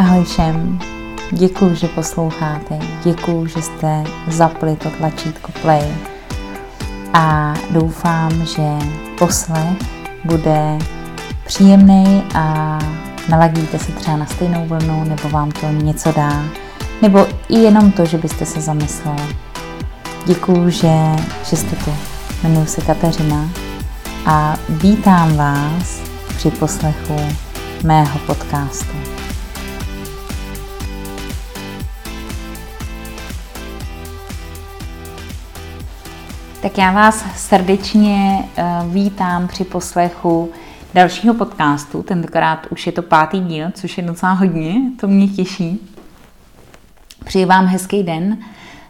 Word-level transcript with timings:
Ahoj 0.00 0.24
všem, 0.24 0.78
děkuji, 1.30 1.74
že 1.74 1.88
posloucháte, 1.88 2.78
děkuji, 3.04 3.46
že 3.46 3.62
jste 3.62 4.04
zapli 4.28 4.76
to 4.76 4.90
tlačítko 4.90 5.52
play 5.62 5.94
a 7.12 7.54
doufám, 7.70 8.46
že 8.46 8.62
poslech 9.18 9.78
bude 10.24 10.78
příjemný 11.46 12.22
a 12.34 12.78
naladíte 13.28 13.78
se 13.78 13.92
třeba 13.92 14.16
na 14.16 14.26
stejnou 14.26 14.66
vlnu, 14.66 15.04
nebo 15.04 15.28
vám 15.28 15.50
to 15.50 15.68
něco 15.70 16.12
dá, 16.12 16.44
nebo 17.02 17.26
i 17.48 17.58
jenom 17.58 17.92
to, 17.92 18.04
že 18.04 18.18
byste 18.18 18.46
se 18.46 18.60
zamysleli. 18.60 19.36
Děkuji, 20.26 20.70
že, 20.70 20.96
že 21.50 21.56
jste 21.56 21.76
tu. 21.76 21.94
Jmenuji 22.42 22.66
se 22.66 22.80
Kateřina 22.80 23.48
a 24.26 24.56
vítám 24.68 25.36
vás 25.36 26.00
při 26.36 26.50
poslechu 26.50 27.16
mého 27.84 28.18
podcastu. 28.18 28.99
Tak 36.62 36.78
já 36.78 36.92
vás 36.92 37.24
srdečně 37.36 38.44
eh, 38.56 38.64
vítám 38.88 39.48
při 39.48 39.64
poslechu 39.64 40.50
dalšího 40.94 41.34
podcastu. 41.34 42.02
Tentokrát 42.02 42.66
už 42.70 42.86
je 42.86 42.92
to 42.92 43.02
pátý 43.02 43.40
díl, 43.40 43.66
což 43.74 43.98
je 43.98 44.04
docela 44.04 44.32
hodně, 44.32 44.74
to 45.00 45.08
mě 45.08 45.28
těší. 45.28 45.90
Přeji 47.24 47.44
vám 47.44 47.66
hezký 47.66 48.02
den 48.02 48.38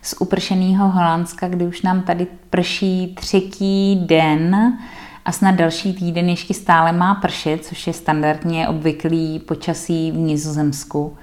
z 0.03 0.15
upršeného 0.21 0.89
Holandska, 0.89 1.49
kdy 1.49 1.67
už 1.67 1.83
nám 1.83 2.03
tady 2.03 2.27
prší 2.51 3.15
třetí 3.15 3.97
den 4.07 4.79
a 5.25 5.33
snad 5.33 5.55
další 5.55 5.93
týden 5.93 6.29
ještě 6.29 6.55
stále 6.55 6.93
má 6.93 7.15
pršet, 7.15 7.65
což 7.65 7.87
je 7.87 7.93
standardně 7.93 8.69
obvyklý 8.69 9.39
počasí 9.39 10.13
v 10.13 10.17
Nizozemsku. 10.17 11.17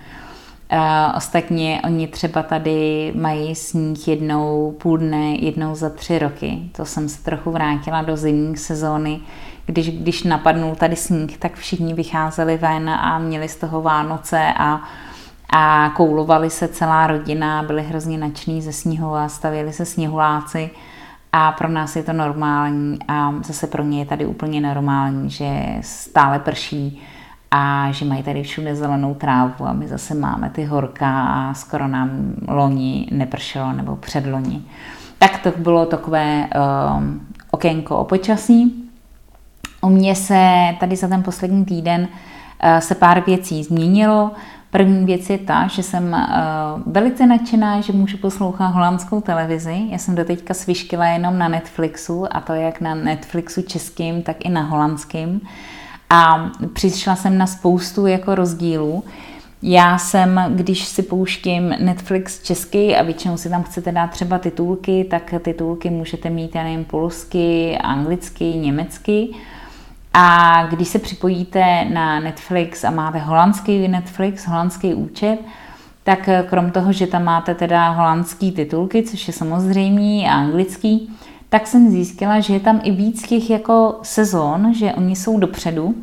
Uh, 0.74 1.18
ostatně 1.18 1.82
oni 1.84 2.08
třeba 2.08 2.44
tady 2.44 3.12
mají 3.16 3.56
sníh 3.56 4.08
jednou 4.08 4.76
půl 4.82 4.98
dne, 4.98 5.36
jednou 5.36 5.76
za 5.76 5.90
tři 5.90 6.20
roky. 6.20 6.60
To 6.72 6.86
jsem 6.86 7.10
se 7.10 7.24
trochu 7.24 7.52
vrátila 7.52 8.02
do 8.02 8.18
zimní 8.18 8.58
sezóny, 8.58 9.20
když, 9.66 9.90
když 9.90 10.24
napadnul 10.24 10.76
tady 10.76 10.96
sníh, 10.96 11.38
tak 11.38 11.56
všichni 11.56 11.94
vycházeli 11.94 12.58
ven 12.58 12.90
a 12.90 13.20
měli 13.20 13.50
z 13.50 13.56
toho 13.56 13.82
Vánoce 13.82 14.54
a, 14.58 14.82
a 15.50 15.90
koulovali 15.90 16.50
se 16.50 16.68
celá 16.68 17.08
rodina, 17.08 17.64
byli 17.64 17.84
hrozně 17.84 18.18
nadšení 18.18 18.62
ze 18.62 18.74
sněhu 18.74 19.16
a 19.16 19.30
stavěli 19.30 19.74
se 19.74 19.86
sněhuláci. 19.86 20.70
A 21.32 21.52
pro 21.52 21.68
nás 21.68 21.96
je 21.96 22.04
to 22.04 22.14
normální 22.14 23.00
a 23.08 23.34
zase 23.44 23.68
pro 23.68 23.84
ně 23.84 24.00
je 24.00 24.06
tady 24.06 24.26
úplně 24.26 24.62
normální, 24.62 25.30
že 25.30 25.66
stále 25.82 26.40
prší 26.40 27.02
a 27.52 27.92
že 27.92 28.06
mají 28.06 28.24
tady 28.24 28.44
všude 28.44 28.76
zelenou 28.76 29.14
trávu 29.14 29.66
a 29.68 29.74
my 29.74 29.88
zase 29.88 30.14
máme 30.14 30.50
ty 30.50 30.66
horka 30.66 31.24
a 31.24 31.54
skoro 31.54 31.88
nám 31.88 32.10
loni 32.48 33.08
nepršelo 33.12 33.74
nebo 33.74 33.96
předloni. 33.96 34.62
Tak 35.18 35.38
to 35.38 35.52
bylo 35.58 35.86
takové 35.86 36.48
um, 36.98 37.28
okénko 37.52 37.98
o 37.98 38.04
počasí. 38.04 38.90
U 39.82 39.90
mě 39.90 40.16
se 40.16 40.58
tady 40.80 40.96
za 40.96 41.08
ten 41.08 41.24
poslední 41.24 41.66
týden 41.66 42.02
uh, 42.02 42.80
se 42.80 42.96
pár 42.96 43.24
věcí 43.26 43.64
změnilo. 43.64 44.32
První 44.72 45.06
věc 45.06 45.30
je 45.30 45.38
ta, 45.38 45.68
že 45.68 45.84
jsem 45.84 46.14
uh, 46.14 46.94
velice 46.94 47.26
nadšená, 47.26 47.82
že 47.82 47.94
můžu 47.94 48.18
poslouchat 48.18 48.68
holandskou 48.68 49.22
televizi. 49.22 49.88
Já 49.90 49.98
jsem 49.98 50.16
doteďka 50.16 50.54
sviškila 50.54 51.06
jenom 51.06 51.38
na 51.38 51.48
Netflixu, 51.48 52.26
a 52.32 52.42
to 52.42 52.54
jak 52.54 52.82
na 52.82 52.96
Netflixu 52.96 53.62
českým, 53.62 54.22
tak 54.22 54.46
i 54.46 54.50
na 54.50 54.62
holandským. 54.62 55.42
A 56.10 56.50
přišla 56.74 57.16
jsem 57.16 57.38
na 57.38 57.48
spoustu 57.48 58.08
jako 58.08 58.36
rozdílů. 58.36 59.04
Já 59.62 59.98
jsem, 59.98 60.42
když 60.56 60.86
si 60.86 61.04
pouštím 61.04 61.70
Netflix 61.80 62.44
český 62.44 62.96
a 62.96 63.04
většinou 63.04 63.38
si 63.38 63.50
tam 63.50 63.64
chcete 63.64 63.92
dát 63.92 64.12
třeba 64.12 64.38
titulky, 64.38 65.08
tak 65.10 65.34
titulky 65.42 65.90
můžete 65.90 66.30
mít, 66.30 66.56
já 66.56 66.64
nevím, 66.64 66.86
polsky, 66.86 67.78
anglicky, 67.78 68.46
německy. 68.46 69.30
A 70.14 70.66
když 70.66 70.88
se 70.88 71.00
připojíte 71.00 71.86
na 71.86 72.20
Netflix 72.20 72.84
a 72.84 72.92
máte 72.92 73.18
holandský 73.18 73.88
Netflix, 73.88 74.48
holandský 74.48 74.94
účet, 74.94 75.38
tak 76.04 76.30
krom 76.50 76.72
toho, 76.72 76.94
že 76.94 77.08
tam 77.08 77.24
máte 77.24 77.56
teda 77.56 77.90
holandský 77.90 78.52
titulky, 78.52 79.04
což 79.04 79.28
je 79.28 79.34
samozřejmý 79.34 80.28
a 80.28 80.34
anglický, 80.34 81.10
tak 81.50 81.68
jsem 81.68 81.92
zjistila, 81.92 82.40
že 82.40 82.54
je 82.54 82.60
tam 82.60 82.80
i 82.84 82.92
víc 82.92 83.28
těch 83.28 83.50
jako 83.50 84.00
sezon, 84.04 84.74
že 84.74 84.94
oni 84.94 85.16
jsou 85.16 85.40
dopředu. 85.40 85.96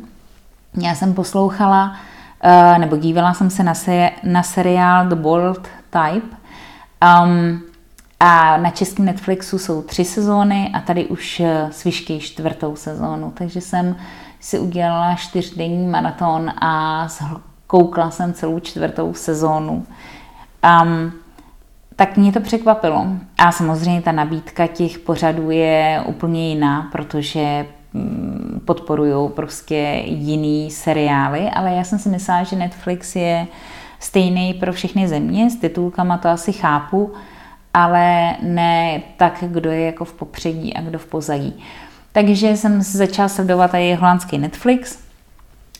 Já 0.81 0.95
jsem 0.95 1.13
poslouchala, 1.13 1.95
eh, 2.43 2.79
nebo 2.79 2.97
dívala 2.97 3.33
jsem 3.33 3.49
se 3.49 3.63
na, 3.63 3.73
se, 3.73 4.11
na 4.23 4.43
seriál 4.43 5.07
The 5.07 5.15
Bold 5.15 5.67
Type. 5.89 6.37
Um, 7.23 7.61
a 8.19 8.57
na 8.57 8.69
českém 8.69 9.05
Netflixu 9.05 9.59
jsou 9.59 9.81
tři 9.81 10.05
sezóny 10.05 10.71
a 10.73 10.79
tady 10.79 11.05
už 11.05 11.39
eh, 11.39 11.67
svišky 11.71 12.19
čtvrtou 12.19 12.75
sezónu. 12.75 13.31
Takže 13.31 13.61
jsem 13.61 13.95
si 14.39 14.59
udělala 14.59 15.15
čtyřdenní 15.15 15.87
maraton 15.87 16.49
a 16.61 17.07
koukla 17.67 18.11
jsem 18.11 18.33
celou 18.33 18.59
čtvrtou 18.59 19.13
sezónu. 19.13 19.85
Um, 20.83 21.11
tak 21.95 22.17
mě 22.17 22.31
to 22.31 22.39
překvapilo. 22.39 23.07
A 23.37 23.51
samozřejmě 23.51 24.01
ta 24.01 24.11
nabídka 24.11 24.67
těch 24.67 24.99
pořadů 24.99 25.51
je 25.51 26.03
úplně 26.05 26.49
jiná, 26.49 26.89
protože 26.91 27.65
mm, 27.93 28.61
podporují 28.65 29.29
prostě 29.29 30.03
jiný 30.05 30.71
seriály, 30.71 31.49
ale 31.49 31.71
já 31.71 31.83
jsem 31.83 31.99
si 31.99 32.09
myslela, 32.09 32.43
že 32.43 32.55
Netflix 32.55 33.15
je 33.15 33.47
stejný 33.99 34.53
pro 34.53 34.73
všechny 34.73 35.07
země, 35.07 35.49
s 35.49 35.55
titulkama 35.55 36.17
to 36.17 36.29
asi 36.29 36.53
chápu, 36.53 37.13
ale 37.73 38.35
ne 38.41 39.01
tak, 39.17 39.43
kdo 39.47 39.71
je 39.71 39.85
jako 39.85 40.05
v 40.05 40.13
popředí 40.13 40.73
a 40.73 40.81
kdo 40.81 40.99
v 40.99 41.05
pozadí. 41.05 41.63
Takže 42.11 42.57
jsem 42.57 42.81
začala 42.81 43.29
sledovat 43.29 43.73
i 43.73 43.93
holandský 43.93 44.37
Netflix, 44.37 44.99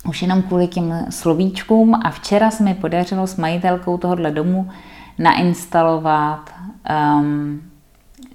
už 0.07 0.21
jenom 0.21 0.41
kvůli 0.41 0.67
těm 0.67 1.05
slovíčkům 1.09 1.95
a 2.03 2.11
včera 2.11 2.51
se 2.51 2.63
mi 2.63 2.73
podařilo 2.73 3.27
s 3.27 3.35
majitelkou 3.35 3.97
tohohle 3.97 4.31
domu 4.31 4.69
nainstalovat 5.17 6.53
um, 7.19 7.61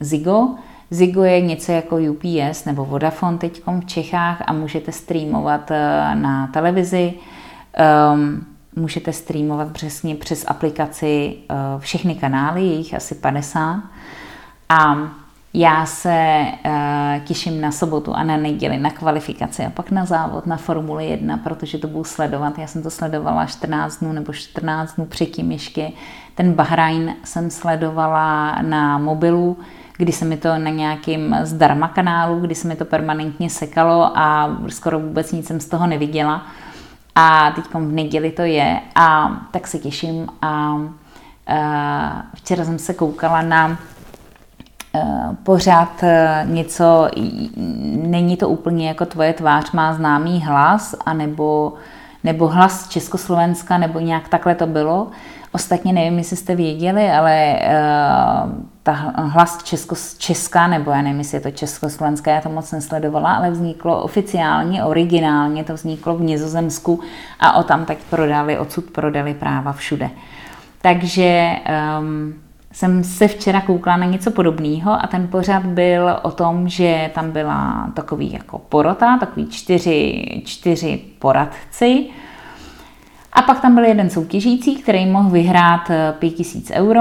Zigo. 0.01 0.49
Zigo 0.91 1.23
je 1.23 1.41
něco 1.41 1.73
jako 1.73 1.97
UPS 1.97 2.65
nebo 2.65 2.85
Vodafone 2.85 3.39
teď 3.39 3.63
v 3.65 3.85
Čechách 3.87 4.43
a 4.47 4.53
můžete 4.53 4.93
streamovat 4.93 5.71
uh, 5.71 5.77
na 6.21 6.47
televizi. 6.47 7.15
Um, 8.13 8.47
můžete 8.77 9.13
streamovat 9.13 9.73
přesně 9.73 10.15
přes 10.15 10.45
aplikaci 10.49 11.37
uh, 11.51 11.81
všechny 11.81 12.15
kanály, 12.15 12.63
je 12.63 12.75
jich 12.75 12.95
asi 12.95 13.15
50. 13.15 13.83
A 14.69 14.95
já 15.55 15.87
se 15.87 16.47
uh, 16.67 17.25
těším 17.25 17.61
na 17.61 17.73
sobotu 17.73 18.15
a 18.15 18.25
na 18.25 18.37
neděli 18.37 18.79
na 18.79 18.91
kvalifikaci 18.91 19.65
a 19.65 19.71
pak 19.71 19.91
na 19.91 20.05
závod 20.05 20.47
na 20.47 20.57
Formuli 20.57 21.07
1, 21.07 21.37
protože 21.37 21.79
to 21.79 21.89
budu 21.89 22.05
sledovat. 22.05 22.59
Já 22.59 22.67
jsem 22.67 22.83
to 22.83 22.91
sledovala 22.91 23.47
14 23.47 23.97
dnů 23.97 24.13
nebo 24.13 24.33
14 24.33 24.95
dnů 24.95 25.07
předtím 25.07 25.53
ještě. 25.53 25.91
Ten 26.35 26.53
Bahrajn 26.53 27.15
jsem 27.25 27.51
sledovala 27.51 28.59
na 28.63 28.99
mobilu, 28.99 29.59
kdy 29.97 30.13
se 30.13 30.25
mi 30.25 30.37
to 30.37 30.49
na 30.49 30.71
nějakým 30.71 31.37
zdarma 31.43 31.89
kanálu, 31.89 32.41
kdy 32.41 32.55
se 32.55 32.69
mi 32.69 32.77
to 32.77 32.85
permanentně 32.85 33.51
sekalo 33.51 34.19
a 34.19 34.57
skoro 34.69 35.01
vůbec 35.01 35.33
nic 35.33 35.47
jsem 35.47 35.61
z 35.61 35.69
toho 35.69 35.87
neviděla. 35.87 36.47
A 37.15 37.51
teď 37.51 37.65
v 37.75 37.79
neděli 37.79 38.31
to 38.31 38.43
je 38.43 38.81
a 38.95 39.37
tak 39.51 39.67
se 39.67 39.79
těším 39.79 40.27
a 40.43 40.75
uh, 40.75 40.89
včera 42.35 42.65
jsem 42.65 42.79
se 42.79 42.95
koukala 42.95 43.43
na 43.43 43.79
Eh, 43.79 44.00
pořád 45.43 46.03
eh, 46.03 46.45
něco, 46.49 47.09
není 47.97 48.37
to 48.37 48.49
úplně 48.49 48.89
jako 48.89 49.07
tvoje 49.07 49.33
tvář 49.33 49.73
má 49.73 49.95
známý 49.95 50.41
hlas, 50.41 50.95
anebo, 51.07 51.75
nebo 52.25 52.49
hlas 52.49 52.89
Československa, 52.89 53.79
nebo 53.79 54.01
nějak 54.01 54.29
takhle 54.29 54.55
to 54.55 54.67
bylo. 54.67 55.07
Ostatně 55.53 55.93
nevím, 55.93 56.19
jestli 56.19 56.37
jste 56.37 56.57
věděli, 56.57 57.11
ale 57.11 57.59
uh, 57.61 58.51
ta 58.83 58.93
hlas 59.17 59.63
Česko, 59.63 59.95
Česka, 60.19 60.67
nebo 60.67 60.91
já 60.91 61.03
nevím, 61.03 61.19
jestli 61.19 61.37
je 61.37 61.41
to 61.41 61.51
Československé, 61.51 62.31
já 62.31 62.41
to 62.41 62.49
moc 62.49 62.73
nesledovala, 62.73 63.33
ale 63.35 63.51
vzniklo 63.51 64.03
oficiálně, 64.03 64.85
originálně, 64.85 65.65
to 65.65 65.75
vzniklo 65.75 66.17
v 66.17 66.23
Nizozemsku 66.23 67.01
a 67.41 67.57
o 67.57 67.63
tam 67.63 67.85
tak 67.85 67.99
prodali, 68.11 68.59
odsud 68.59 68.91
prodali 68.91 69.35
práva 69.35 69.73
všude. 69.73 70.11
Takže 70.83 71.57
um, 72.01 72.35
jsem 72.73 73.05
se 73.05 73.29
včera 73.29 73.61
koukla 73.61 73.97
na 73.97 74.07
něco 74.07 74.31
podobného 74.31 74.93
a 74.93 75.07
ten 75.07 75.29
pořad 75.29 75.67
byl 75.67 76.19
o 76.23 76.31
tom, 76.31 76.69
že 76.69 77.11
tam 77.15 77.31
byla 77.31 77.91
takový 77.95 78.33
jako 78.33 78.59
porota, 78.59 79.19
takový 79.19 79.47
čtyři, 79.47 80.25
čtyři 80.45 81.01
poradci. 81.19 82.07
A 83.33 83.43
pak 83.43 83.61
tam 83.61 83.75
byl 83.75 83.85
jeden 83.85 84.11
soutěžící, 84.11 84.77
který 84.77 85.07
mohl 85.07 85.31
vyhrát 85.31 85.91
5000 86.19 86.71
eh, 86.71 86.75
euro. 86.75 87.01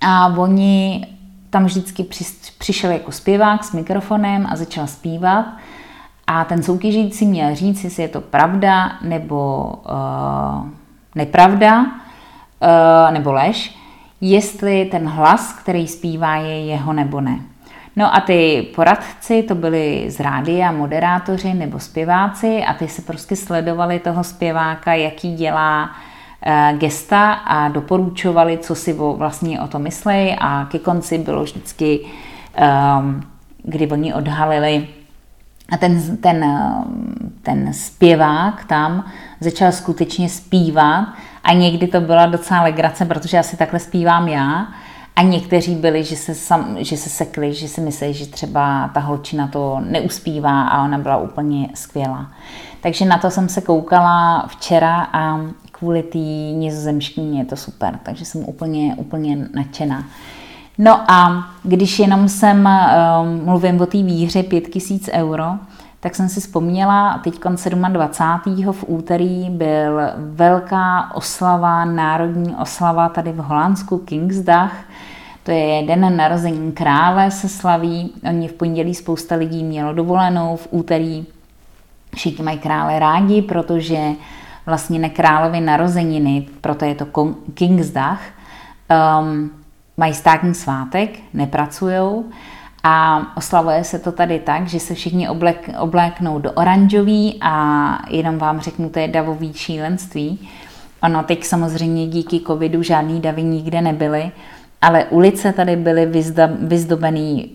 A 0.00 0.26
oni 0.26 1.06
tam 1.50 1.64
vždycky 1.64 2.06
přišel 2.58 2.90
jako 2.90 3.12
zpěvák 3.12 3.64
s 3.64 3.72
mikrofonem 3.72 4.46
a 4.50 4.56
začal 4.56 4.86
zpívat. 4.86 5.46
A 6.26 6.44
ten 6.44 6.62
soutěžící 6.62 7.26
měl 7.26 7.54
říct, 7.54 7.84
jestli 7.84 8.02
je 8.02 8.08
to 8.08 8.20
pravda 8.20 8.92
nebo 9.02 9.72
uh, 9.88 10.68
nepravda 11.14 11.80
uh, 11.82 13.12
nebo 13.12 13.32
lež, 13.32 13.76
jestli 14.20 14.84
ten 14.84 15.08
hlas, 15.08 15.52
který 15.52 15.88
zpívá, 15.88 16.36
je 16.36 16.64
jeho 16.64 16.92
nebo 16.92 17.20
ne. 17.20 17.38
No 17.96 18.14
a 18.14 18.20
ty 18.20 18.68
poradci, 18.74 19.42
to 19.42 19.54
byli 19.54 20.10
z 20.10 20.20
rádia 20.20 20.72
moderátoři 20.72 21.54
nebo 21.54 21.78
zpěváci 21.78 22.64
a 22.64 22.74
ty 22.74 22.88
se 22.88 23.02
prostě 23.02 23.36
sledovali 23.36 23.98
toho 23.98 24.24
zpěváka, 24.24 24.94
jaký 24.94 25.34
dělá 25.34 25.90
eh, 26.42 26.74
gesta 26.78 27.32
a 27.32 27.68
doporučovali, 27.68 28.58
co 28.58 28.74
si 28.74 28.92
vlastně 28.92 29.60
o 29.60 29.68
to 29.68 29.78
myslí 29.78 30.36
a 30.38 30.66
ke 30.70 30.78
konci 30.78 31.18
bylo 31.18 31.42
vždycky, 31.42 32.00
um, 32.98 33.22
kdy 33.62 33.88
oni 33.88 34.14
odhalili 34.14 34.88
a 35.72 35.76
ten, 35.76 36.16
ten, 36.16 36.44
ten 37.42 37.72
zpěvák 37.72 38.64
tam 38.64 39.04
začal 39.40 39.72
skutečně 39.72 40.28
zpívat 40.28 41.08
a 41.46 41.52
někdy 41.52 41.86
to 41.86 42.00
byla 42.00 42.26
docela 42.26 42.62
legrace, 42.62 43.04
protože 43.04 43.38
asi 43.38 43.56
takhle 43.56 43.80
zpívám 43.80 44.28
já. 44.28 44.68
A 45.16 45.22
někteří 45.22 45.74
byli, 45.74 46.04
že 46.04 46.16
se, 46.16 46.34
sam, 46.34 46.76
že 46.78 46.96
se 46.96 47.10
sekli, 47.10 47.54
že 47.54 47.68
si 47.68 47.80
mysleli, 47.80 48.14
že 48.14 48.26
třeba 48.26 48.90
ta 48.94 49.00
holčina 49.00 49.48
to 49.48 49.80
neuspívá 49.90 50.62
a 50.62 50.84
ona 50.84 50.98
byla 50.98 51.16
úplně 51.16 51.68
skvělá. 51.74 52.30
Takže 52.80 53.04
na 53.04 53.18
to 53.18 53.30
jsem 53.30 53.48
se 53.48 53.60
koukala 53.60 54.46
včera 54.48 55.08
a 55.12 55.40
kvůli 55.72 56.02
té 56.02 56.18
nizozemštině 56.58 57.40
je 57.40 57.44
to 57.44 57.56
super, 57.56 57.98
takže 58.02 58.24
jsem 58.24 58.44
úplně, 58.44 58.94
úplně 58.96 59.48
nadšená. 59.54 60.04
No 60.78 61.10
a 61.10 61.46
když 61.62 61.98
jenom 61.98 62.28
jsem, 62.28 62.68
um, 63.22 63.44
mluvím 63.44 63.80
o 63.80 63.86
té 63.86 64.02
výhře 64.02 64.42
5000 64.42 65.08
euro, 65.12 65.44
tak 66.00 66.14
jsem 66.14 66.28
si 66.28 66.40
vzpomněla, 66.40 67.20
teď 67.24 67.34
27. 67.88 68.72
v 68.72 68.84
úterý 68.86 69.50
byl 69.50 70.00
velká 70.16 71.14
oslava, 71.14 71.84
národní 71.84 72.56
oslava 72.56 73.08
tady 73.08 73.32
v 73.32 73.36
Holandsku, 73.36 73.98
Kingsdag, 73.98 74.72
to 75.46 75.52
je 75.52 75.82
den 75.82 76.16
narození 76.16 76.72
krále 76.72 77.30
se 77.30 77.48
slaví. 77.48 78.12
Oni 78.28 78.48
v 78.48 78.52
pondělí 78.52 78.94
spousta 78.94 79.34
lidí 79.34 79.64
mělo 79.64 79.92
dovolenou, 79.92 80.56
v 80.56 80.68
úterý 80.70 81.26
všichni 82.14 82.44
mají 82.44 82.58
krále 82.58 82.98
rádi, 82.98 83.42
protože 83.42 83.98
vlastně 84.66 84.98
na 84.98 85.08
královy 85.08 85.60
narozeniny, 85.60 86.46
proto 86.60 86.84
je 86.84 86.94
to 86.94 87.06
Kingsdag, 87.54 88.18
um, 89.20 89.50
mají 89.96 90.14
státní 90.14 90.54
svátek, 90.54 91.10
nepracujou 91.34 92.24
a 92.88 93.26
oslavuje 93.36 93.84
se 93.84 93.98
to 93.98 94.12
tady 94.12 94.38
tak, 94.38 94.68
že 94.68 94.80
se 94.80 94.94
všichni 94.94 95.28
oblek, 95.28 95.70
obléknou 95.78 96.38
do 96.38 96.52
oranžový 96.52 97.38
a 97.40 97.98
jenom 98.10 98.38
vám 98.38 98.60
řeknu, 98.60 98.90
to 98.90 98.98
je 98.98 99.08
davový 99.08 99.52
šílenství. 99.52 100.48
Ono 101.02 101.22
teď 101.22 101.44
samozřejmě 101.44 102.06
díky 102.06 102.40
covidu 102.40 102.82
žádný 102.82 103.20
davy 103.20 103.42
nikde 103.42 103.80
nebyly, 103.80 104.30
ale 104.82 105.04
ulice 105.04 105.52
tady 105.52 105.76
byly 105.76 106.06
vyzdobený 106.58 107.50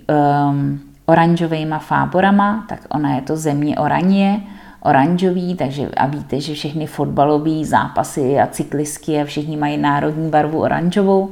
um, 0.49 0.79
oranžovými 1.05 1.75
fáborama, 1.79 2.65
tak 2.69 2.79
ona 2.89 3.15
je 3.15 3.21
to 3.21 3.37
země 3.37 3.77
oranje, 3.77 4.41
oranžový, 4.81 5.55
takže 5.55 5.89
a 5.97 6.07
víte, 6.07 6.41
že 6.41 6.53
všechny 6.53 6.87
fotbalové 6.87 7.65
zápasy 7.65 8.39
a 8.39 8.47
cyklistky 8.47 9.21
a 9.21 9.25
všichni 9.25 9.57
mají 9.57 9.77
národní 9.77 10.29
barvu 10.29 10.61
oranžovou. 10.61 11.29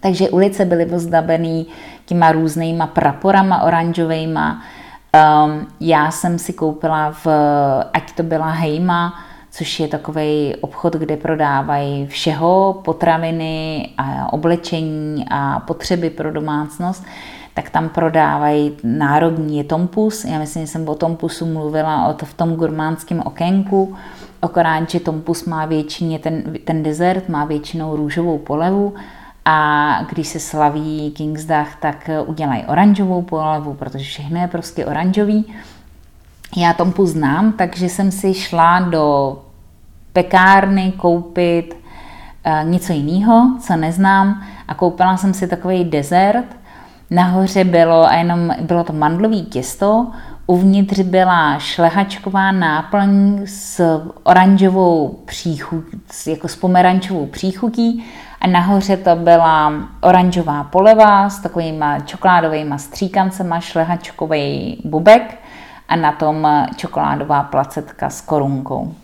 Takže 0.00 0.30
ulice 0.30 0.64
byly 0.64 0.86
ozdabený 0.86 1.66
těma 2.06 2.32
různýma 2.32 2.86
praporama 2.86 3.62
oranžovejma. 3.62 4.62
Um, 5.44 5.66
já 5.80 6.10
jsem 6.10 6.38
si 6.38 6.52
koupila 6.52 7.10
v, 7.10 7.26
ať 7.92 8.12
to 8.12 8.22
byla 8.22 8.50
Hejma, 8.50 9.14
což 9.50 9.80
je 9.80 9.88
takový 9.88 10.54
obchod, 10.60 10.94
kde 10.94 11.16
prodávají 11.16 12.06
všeho, 12.06 12.80
potraviny 12.84 13.88
a 13.98 14.32
oblečení 14.32 15.24
a 15.30 15.60
potřeby 15.60 16.10
pro 16.10 16.32
domácnost, 16.32 17.04
tak 17.54 17.70
tam 17.70 17.88
prodávají 17.88 18.76
národní 18.84 19.64
Tompus. 19.64 20.24
Já 20.24 20.38
myslím, 20.38 20.66
že 20.66 20.72
jsem 20.72 20.88
o 20.88 20.94
Tompusu 20.94 21.46
mluvila 21.46 22.16
v 22.24 22.34
tom 22.34 22.54
gurmánském 22.54 23.22
okénku, 23.24 23.96
akorát, 24.42 24.90
že 24.90 25.00
Tompus 25.00 25.44
má 25.44 25.66
většině, 25.66 26.18
ten, 26.18 26.42
ten 26.64 26.82
dezert 26.82 27.28
má 27.28 27.44
většinou 27.44 27.96
růžovou 27.96 28.38
polevu 28.38 28.94
a 29.48 30.02
když 30.08 30.28
se 30.28 30.40
slaví 30.40 31.12
Kingsdag, 31.16 31.68
tak 31.80 32.10
udělají 32.26 32.64
oranžovou 32.64 33.22
polevu, 33.22 33.74
protože 33.74 34.04
všechno 34.04 34.40
je 34.40 34.48
prostě 34.48 34.86
oranžový. 34.86 35.54
Já 36.56 36.72
Tompus 36.72 37.10
znám, 37.10 37.52
takže 37.52 37.88
jsem 37.88 38.10
si 38.10 38.34
šla 38.34 38.80
do 38.80 39.38
pekárny 40.12 40.92
koupit 40.96 41.74
uh, 41.74 42.70
něco 42.70 42.92
jiného, 42.92 43.50
co 43.60 43.76
neznám 43.76 44.42
a 44.68 44.74
koupila 44.74 45.16
jsem 45.16 45.34
si 45.34 45.46
takový 45.48 45.84
dezert. 45.84 46.56
Nahoře 47.10 47.64
bylo 47.64 48.04
a 48.04 48.14
jenom 48.14 48.50
bylo 48.60 48.84
to 48.84 48.92
mandlový 48.92 49.44
těsto, 49.44 50.06
uvnitř 50.46 51.00
byla 51.00 51.58
šlehačková 51.58 52.52
náplň 52.52 53.40
s 53.44 54.00
oranžovou 54.22 55.18
příchutí, 55.24 56.00
jako 56.26 56.48
s 56.48 56.56
pomerančovou 56.56 57.26
příchutí 57.26 58.04
a 58.40 58.46
nahoře 58.46 58.96
to 58.96 59.16
byla 59.16 59.72
oranžová 60.00 60.64
poleva 60.64 61.30
s 61.30 61.38
takovýma 61.38 62.00
čokoládovými 62.00 62.78
stříkancema, 62.78 63.60
šlehačkový 63.60 64.80
bubek 64.84 65.38
a 65.88 65.96
na 65.96 66.12
tom 66.12 66.48
čokoládová 66.76 67.42
placetka 67.42 68.10
s 68.10 68.20
korunkou. 68.20 68.94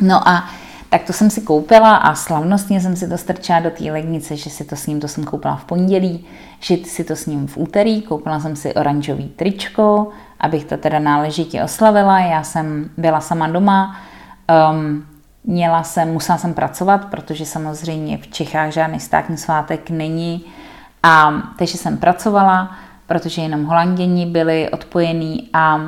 No 0.00 0.28
a 0.28 0.44
tak 0.88 1.02
to 1.02 1.12
jsem 1.12 1.30
si 1.30 1.40
koupila 1.40 1.96
a 1.96 2.14
slavnostně 2.14 2.80
jsem 2.80 2.96
si 2.96 3.08
to 3.08 3.18
strčila 3.18 3.60
do 3.60 3.70
té 3.70 3.92
lednice, 3.92 4.36
že 4.36 4.50
si 4.50 4.64
to 4.64 4.76
s 4.76 4.86
ním, 4.86 5.00
to 5.00 5.08
jsem 5.08 5.24
koupila 5.24 5.56
v 5.56 5.64
pondělí, 5.64 6.24
že 6.60 6.76
si 6.76 7.04
to 7.04 7.16
s 7.16 7.26
ním 7.26 7.46
v 7.46 7.56
úterý, 7.56 8.02
koupila 8.02 8.40
jsem 8.40 8.56
si 8.56 8.74
oranžový 8.74 9.28
tričko, 9.28 10.08
abych 10.40 10.64
to 10.64 10.76
teda 10.76 10.98
náležitě 10.98 11.64
oslavila, 11.64 12.18
já 12.18 12.42
jsem 12.42 12.90
byla 12.96 13.20
sama 13.20 13.48
doma, 13.48 13.96
um, 14.70 15.06
měla 15.44 15.82
jsem, 15.82 16.12
musela 16.12 16.38
jsem 16.38 16.54
pracovat, 16.54 17.04
protože 17.04 17.46
samozřejmě 17.46 18.18
v 18.18 18.26
Čechách 18.26 18.70
žádný 18.70 19.00
státní 19.00 19.36
svátek 19.36 19.90
není, 19.90 20.44
a 21.02 21.32
takže 21.58 21.78
jsem 21.78 21.98
pracovala, 21.98 22.76
protože 23.06 23.42
jenom 23.42 23.64
holanděni 23.64 24.26
byli 24.26 24.70
odpojení 24.70 25.48
a 25.52 25.80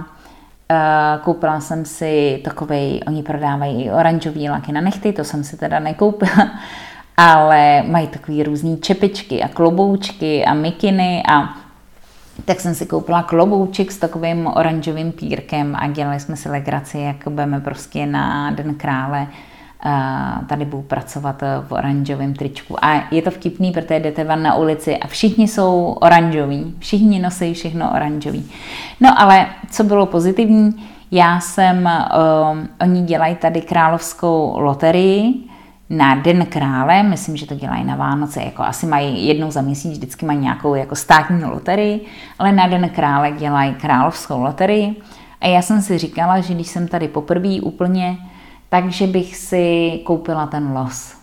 Uh, 0.71 1.23
koupila 1.25 1.61
jsem 1.61 1.85
si 1.85 2.41
takovej, 2.45 3.01
oni 3.07 3.23
prodávají 3.23 3.91
oranžový 3.91 4.51
laky 4.51 4.73
na 4.73 4.81
nechty, 4.81 5.13
to 5.13 5.25
jsem 5.25 5.45
si 5.45 5.57
teda 5.57 5.79
nekoupila, 5.79 6.51
ale 7.17 7.83
mají 7.83 8.07
takový 8.07 8.43
různý 8.43 8.79
čepičky 8.81 9.43
a 9.43 9.49
kloboučky 9.49 10.45
a 10.45 10.55
mikiny 10.55 11.23
a 11.29 11.55
tak 12.45 12.61
jsem 12.61 12.75
si 12.75 12.87
koupila 12.87 13.23
klobouček 13.23 13.93
s 13.93 13.99
takovým 13.99 14.47
oranžovým 14.47 15.13
pírkem 15.13 15.77
a 15.79 15.89
dělali 15.89 16.21
jsme 16.21 16.37
si 16.37 16.49
legraci, 16.49 16.99
jak 16.99 17.17
budeme 17.29 17.61
prostě 17.61 18.07
na 18.07 18.51
Den 18.51 18.75
krále 18.75 19.27
tady 20.47 20.65
budu 20.65 20.83
pracovat 20.83 21.43
v 21.69 21.73
oranžovém 21.73 22.35
tričku. 22.35 22.85
A 22.85 23.05
je 23.11 23.23
to 23.23 23.31
vtipný, 23.31 23.73
protože 23.73 24.01
jdete 24.01 24.25
van 24.25 24.43
na 24.43 24.55
ulici 24.55 24.97
a 24.97 25.07
všichni 25.07 25.49
jsou 25.49 25.97
oranžoví. 26.01 26.75
Všichni 26.79 27.19
nosí 27.19 27.55
všechno 27.55 27.93
oranžový. 27.95 28.51
No 29.01 29.21
ale 29.21 29.47
co 29.71 29.85
bylo 29.85 30.07
pozitivní, 30.07 30.87
já 31.11 31.41
jsem, 31.41 31.91
um, 32.53 32.69
oni 32.81 33.03
dělají 33.03 33.37
tady 33.37 33.61
královskou 33.61 34.55
loterii 34.57 35.49
na 35.91 36.15
Den 36.15 36.47
krále, 36.47 37.03
myslím, 37.03 37.37
že 37.37 37.47
to 37.47 37.55
dělají 37.55 37.85
na 37.85 37.97
Vánoce, 37.97 38.43
jako 38.43 38.63
asi 38.63 38.87
mají 38.87 39.27
jednou 39.27 39.51
za 39.51 39.61
měsíc, 39.61 39.93
vždycky 39.93 40.27
mají 40.27 40.39
nějakou 40.39 40.75
jako 40.75 40.97
státní 40.97 41.45
loterii, 41.45 42.07
ale 42.39 42.53
na 42.53 42.67
Den 42.67 42.89
krále 42.89 43.33
dělají 43.33 43.75
královskou 43.75 44.41
loterii. 44.41 44.97
A 45.41 45.47
já 45.47 45.63
jsem 45.63 45.83
si 45.83 45.99
říkala, 45.99 46.41
že 46.41 46.55
když 46.55 46.67
jsem 46.67 46.89
tady 46.89 47.09
poprvé 47.09 47.61
úplně 47.61 48.19
takže 48.69 49.07
bych 49.07 49.37
si 49.37 50.01
koupila 50.05 50.47
ten 50.47 50.73
los. 50.73 51.17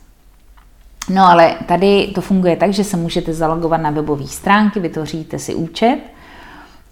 No 1.09 1.25
ale 1.25 1.55
tady 1.65 2.11
to 2.15 2.21
funguje 2.21 2.55
tak, 2.55 2.73
že 2.73 2.83
se 2.83 2.97
můžete 2.97 3.33
zalogovat 3.33 3.77
na 3.77 3.89
webové 3.89 4.27
stránky, 4.27 4.79
vytvoříte 4.79 5.39
si 5.39 5.55
účet, 5.55 5.99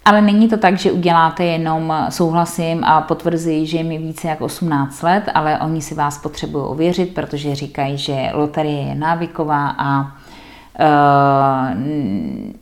ale 0.05 0.21
není 0.21 0.49
to 0.49 0.57
tak, 0.57 0.77
že 0.77 0.91
uděláte 0.91 1.43
jenom 1.45 1.93
souhlasím 2.09 2.83
a 2.83 3.01
potvrzuji, 3.01 3.65
že 3.65 3.77
je 3.77 3.83
mi 3.83 3.97
více 3.97 4.27
jak 4.27 4.41
18 4.41 5.01
let, 5.01 5.23
ale 5.33 5.59
oni 5.59 5.81
si 5.81 5.95
vás 5.95 6.17
potřebují 6.17 6.65
ověřit, 6.65 7.13
protože 7.13 7.55
říkají, 7.55 7.97
že 7.97 8.29
loterie 8.33 8.81
je 8.81 8.95
návyková 8.95 9.75
a 9.77 10.01
uh, 10.01 10.07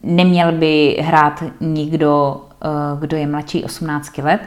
neměl 0.04 0.52
by 0.52 0.98
hrát 1.02 1.44
nikdo, 1.60 2.42
uh, 2.94 3.00
kdo 3.00 3.18
je 3.18 3.28
mladší 3.28 3.64
18 3.64 4.18
let. 4.18 4.42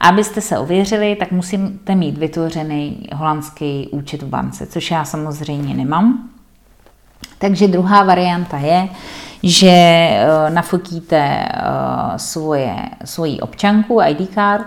Abyste 0.00 0.40
se 0.40 0.58
ověřili, 0.58 1.16
tak 1.16 1.32
musíte 1.32 1.94
mít 1.94 2.18
vytvořený 2.18 3.08
holandský 3.14 3.88
účet 3.92 4.22
v 4.22 4.26
bance, 4.26 4.66
což 4.66 4.90
já 4.90 5.04
samozřejmě 5.04 5.74
nemám. 5.74 6.33
Takže 7.44 7.68
druhá 7.68 8.02
varianta 8.02 8.58
je, 8.58 8.88
že 9.42 9.68
eh, 9.68 10.50
nafotíte 10.50 11.16
eh, 11.20 11.48
svoje, 12.16 12.76
svoji 13.04 13.40
občanku, 13.40 14.00
ID 14.00 14.34
card, 14.34 14.66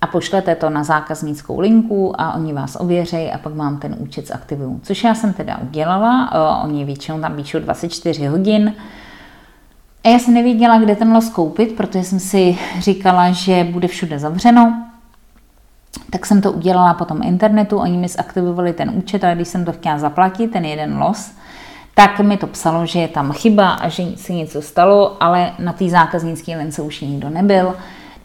a 0.00 0.06
pošlete 0.06 0.54
to 0.54 0.70
na 0.70 0.84
zákaznickou 0.84 1.60
linku 1.60 2.20
a 2.20 2.34
oni 2.34 2.52
vás 2.52 2.76
ověří 2.80 3.30
a 3.32 3.38
pak 3.38 3.54
vám 3.54 3.78
ten 3.78 3.96
účet 3.98 4.26
zaktivují. 4.26 4.80
Což 4.82 5.04
já 5.04 5.14
jsem 5.14 5.32
teda 5.32 5.58
udělala, 5.58 6.32
oni 6.64 6.84
většinou 6.84 7.20
tam 7.20 7.36
píšou 7.36 7.58
24 7.58 8.26
hodin, 8.26 8.74
a 10.04 10.08
já 10.08 10.18
jsem 10.18 10.34
nevěděla, 10.34 10.78
kde 10.78 10.96
ten 10.96 11.12
los 11.12 11.28
koupit, 11.28 11.76
protože 11.76 12.04
jsem 12.04 12.20
si 12.20 12.58
říkala, 12.78 13.30
že 13.30 13.64
bude 13.64 13.88
všude 13.88 14.18
zavřeno. 14.18 14.86
Tak 16.10 16.26
jsem 16.26 16.40
to 16.40 16.52
udělala 16.52 16.94
po 16.94 17.04
tom 17.04 17.22
internetu, 17.22 17.76
oni 17.76 17.96
mi 17.98 18.08
zaktivovali 18.08 18.72
ten 18.72 18.90
účet, 18.94 19.24
ale 19.24 19.34
když 19.34 19.48
jsem 19.48 19.64
to 19.64 19.72
chtěla 19.72 19.98
zaplatit, 19.98 20.48
ten 20.52 20.64
jeden 20.64 20.98
los, 20.98 21.32
tak 21.94 22.20
mi 22.20 22.36
to 22.36 22.46
psalo, 22.46 22.86
že 22.86 22.98
je 22.98 23.08
tam 23.08 23.32
chyba 23.32 23.70
a 23.70 23.88
že 23.88 24.02
se 24.16 24.32
něco 24.32 24.62
stalo, 24.62 25.22
ale 25.22 25.52
na 25.58 25.72
té 25.72 25.88
zákaznické 25.88 26.56
lince 26.56 26.82
už 26.82 27.00
nikdo 27.00 27.30
nebyl, 27.30 27.74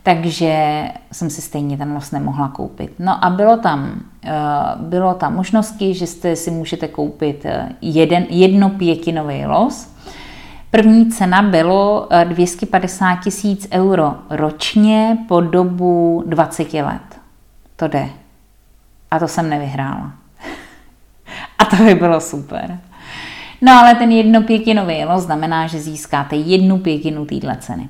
takže 0.03 0.83
jsem 1.11 1.29
si 1.29 1.41
stejně 1.41 1.77
ten 1.77 1.93
los 1.93 2.11
nemohla 2.11 2.47
koupit. 2.47 2.93
No 2.99 3.25
a 3.25 3.29
bylo 3.29 3.57
tam, 3.57 4.01
eh, 4.25 4.31
bylo 4.75 5.13
tam 5.13 5.35
možnosti, 5.35 5.93
že 5.93 6.07
jste 6.07 6.35
si 6.35 6.51
můžete 6.51 6.87
koupit 6.87 7.45
eh, 7.45 7.69
jeden, 7.81 8.25
jedno 8.29 8.69
pětinový 8.69 9.45
los, 9.45 9.89
První 10.71 11.11
cena 11.11 11.41
bylo 11.41 12.07
250 12.23 13.13
eh, 13.13 13.17
tisíc 13.23 13.67
euro 13.71 14.15
ročně 14.29 15.17
po 15.27 15.41
dobu 15.41 16.23
20 16.25 16.73
let. 16.73 17.19
To 17.75 17.87
jde. 17.87 18.09
A 19.11 19.19
to 19.19 19.27
jsem 19.27 19.49
nevyhrála. 19.49 20.11
A 21.59 21.65
to 21.65 21.75
by 21.75 21.95
bylo 21.95 22.21
super. 22.21 22.79
No 23.61 23.71
ale 23.71 23.95
ten 23.95 24.11
jednopětinový 24.11 25.05
los 25.05 25.23
znamená, 25.23 25.67
že 25.67 25.79
získáte 25.79 26.35
jednu 26.35 26.77
pětinu 26.77 27.25
téhle 27.25 27.57
ceny. 27.57 27.89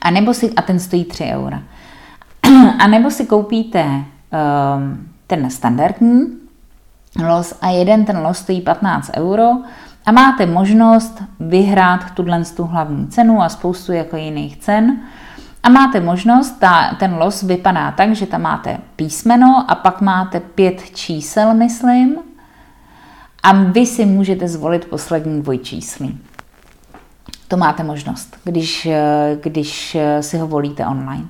A, 0.00 0.10
nebo 0.10 0.34
si, 0.34 0.52
a 0.52 0.62
ten 0.62 0.80
stojí 0.80 1.04
3 1.04 1.24
eura. 1.24 1.62
A 2.78 2.86
nebo 2.86 3.10
si 3.10 3.26
koupíte 3.26 3.84
um, 3.84 5.08
ten 5.26 5.50
standardní 5.50 6.44
los 7.22 7.54
a 7.60 7.68
jeden 7.68 8.04
ten 8.04 8.18
los 8.18 8.38
stojí 8.38 8.60
15 8.60 9.10
euro 9.16 9.50
a 10.06 10.12
máte 10.12 10.46
možnost 10.46 11.22
vyhrát 11.40 12.10
tuhle 12.10 12.44
tu 12.56 12.64
hlavní 12.64 13.06
cenu 13.06 13.42
a 13.42 13.48
spoustu 13.48 13.92
jako 13.92 14.16
jiných 14.16 14.56
cen. 14.56 15.00
A 15.62 15.68
máte 15.68 16.00
možnost, 16.00 16.50
ta, 16.50 16.94
ten 16.98 17.14
los 17.14 17.42
vypadá 17.42 17.90
tak, 17.90 18.14
že 18.14 18.26
tam 18.26 18.42
máte 18.42 18.78
písmeno 18.96 19.64
a 19.68 19.74
pak 19.74 20.00
máte 20.00 20.40
pět 20.40 20.82
čísel, 20.94 21.54
myslím, 21.54 22.16
a 23.44 23.52
vy 23.52 23.86
si 23.86 24.06
můžete 24.06 24.48
zvolit 24.48 24.84
poslední 24.84 25.42
dvojčíslí. 25.42 26.18
To 27.48 27.56
máte 27.56 27.82
možnost, 27.82 28.36
když, 28.44 28.88
když 29.42 29.96
si 30.20 30.38
ho 30.38 30.46
volíte 30.46 30.86
online. 30.86 31.24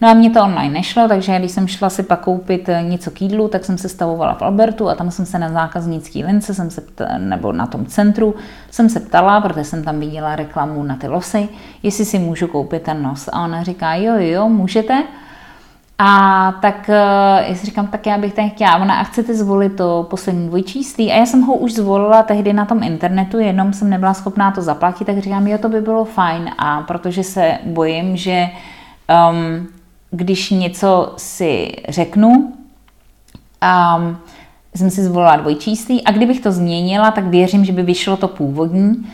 No 0.00 0.08
a 0.08 0.14
mě 0.14 0.30
to 0.30 0.42
online 0.42 0.74
nešlo, 0.74 1.08
takže 1.08 1.38
když 1.38 1.50
jsem 1.50 1.68
šla 1.68 1.90
si 1.90 2.02
pak 2.02 2.20
koupit 2.20 2.68
něco 2.82 3.10
k 3.10 3.22
jídlu, 3.22 3.48
tak 3.48 3.64
jsem 3.64 3.78
se 3.78 3.88
stavovala 3.88 4.34
v 4.34 4.42
Albertu 4.42 4.88
a 4.88 4.94
tam 4.94 5.10
jsem 5.10 5.26
se 5.26 5.38
na 5.38 5.48
zákaznický 5.52 6.24
lince, 6.24 6.54
jsem 6.54 6.70
se 6.70 6.80
ptala, 6.80 7.18
nebo 7.18 7.52
na 7.52 7.66
tom 7.66 7.86
centru, 7.86 8.34
jsem 8.70 8.88
se 8.88 9.00
ptala, 9.00 9.40
protože 9.40 9.64
jsem 9.64 9.84
tam 9.84 10.00
viděla 10.00 10.36
reklamu 10.36 10.82
na 10.82 10.96
ty 10.96 11.08
losy, 11.08 11.48
jestli 11.82 12.04
si 12.04 12.18
můžu 12.18 12.46
koupit 12.46 12.82
ten 12.82 13.02
nos. 13.02 13.28
A 13.32 13.44
ona 13.44 13.62
říká, 13.62 13.94
jo, 13.94 14.14
jo, 14.18 14.48
můžete. 14.48 15.04
A 15.98 16.52
tak 16.62 16.88
eh, 16.88 17.48
já 17.48 17.54
si 17.54 17.66
říkám, 17.66 17.86
tak 17.86 18.06
já 18.06 18.18
bych 18.18 18.34
ten 18.34 18.50
chtěla. 18.50 18.76
Ona, 18.76 19.00
a 19.00 19.04
chcete 19.04 19.34
zvolit 19.34 19.76
to 19.76 20.06
poslední 20.10 20.46
dvojčíslí? 20.46 21.12
A 21.12 21.16
já 21.16 21.26
jsem 21.26 21.42
ho 21.42 21.54
už 21.54 21.74
zvolila 21.74 22.22
tehdy 22.22 22.52
na 22.52 22.64
tom 22.64 22.82
internetu, 22.82 23.38
jenom 23.38 23.72
jsem 23.72 23.90
nebyla 23.90 24.14
schopná 24.14 24.50
to 24.50 24.62
zaplatit, 24.62 25.04
tak 25.04 25.18
říkám, 25.18 25.46
jo, 25.46 25.58
to 25.58 25.68
by 25.68 25.80
bylo 25.80 26.04
fajn. 26.04 26.50
A 26.58 26.80
protože 26.82 27.22
se 27.22 27.58
bojím, 27.64 28.16
že 28.16 28.48
um, 29.30 29.68
když 30.10 30.50
něco 30.50 31.14
si 31.16 31.72
řeknu, 31.88 32.28
um, 32.28 34.18
jsem 34.74 34.90
si 34.90 35.02
zvolila 35.02 35.36
dvojčíslí 35.36 36.04
a 36.04 36.12
kdybych 36.12 36.40
to 36.40 36.52
změnila, 36.52 37.10
tak 37.10 37.24
věřím, 37.24 37.64
že 37.64 37.72
by 37.72 37.82
vyšlo 37.82 38.16
to 38.16 38.28
původní, 38.28 39.06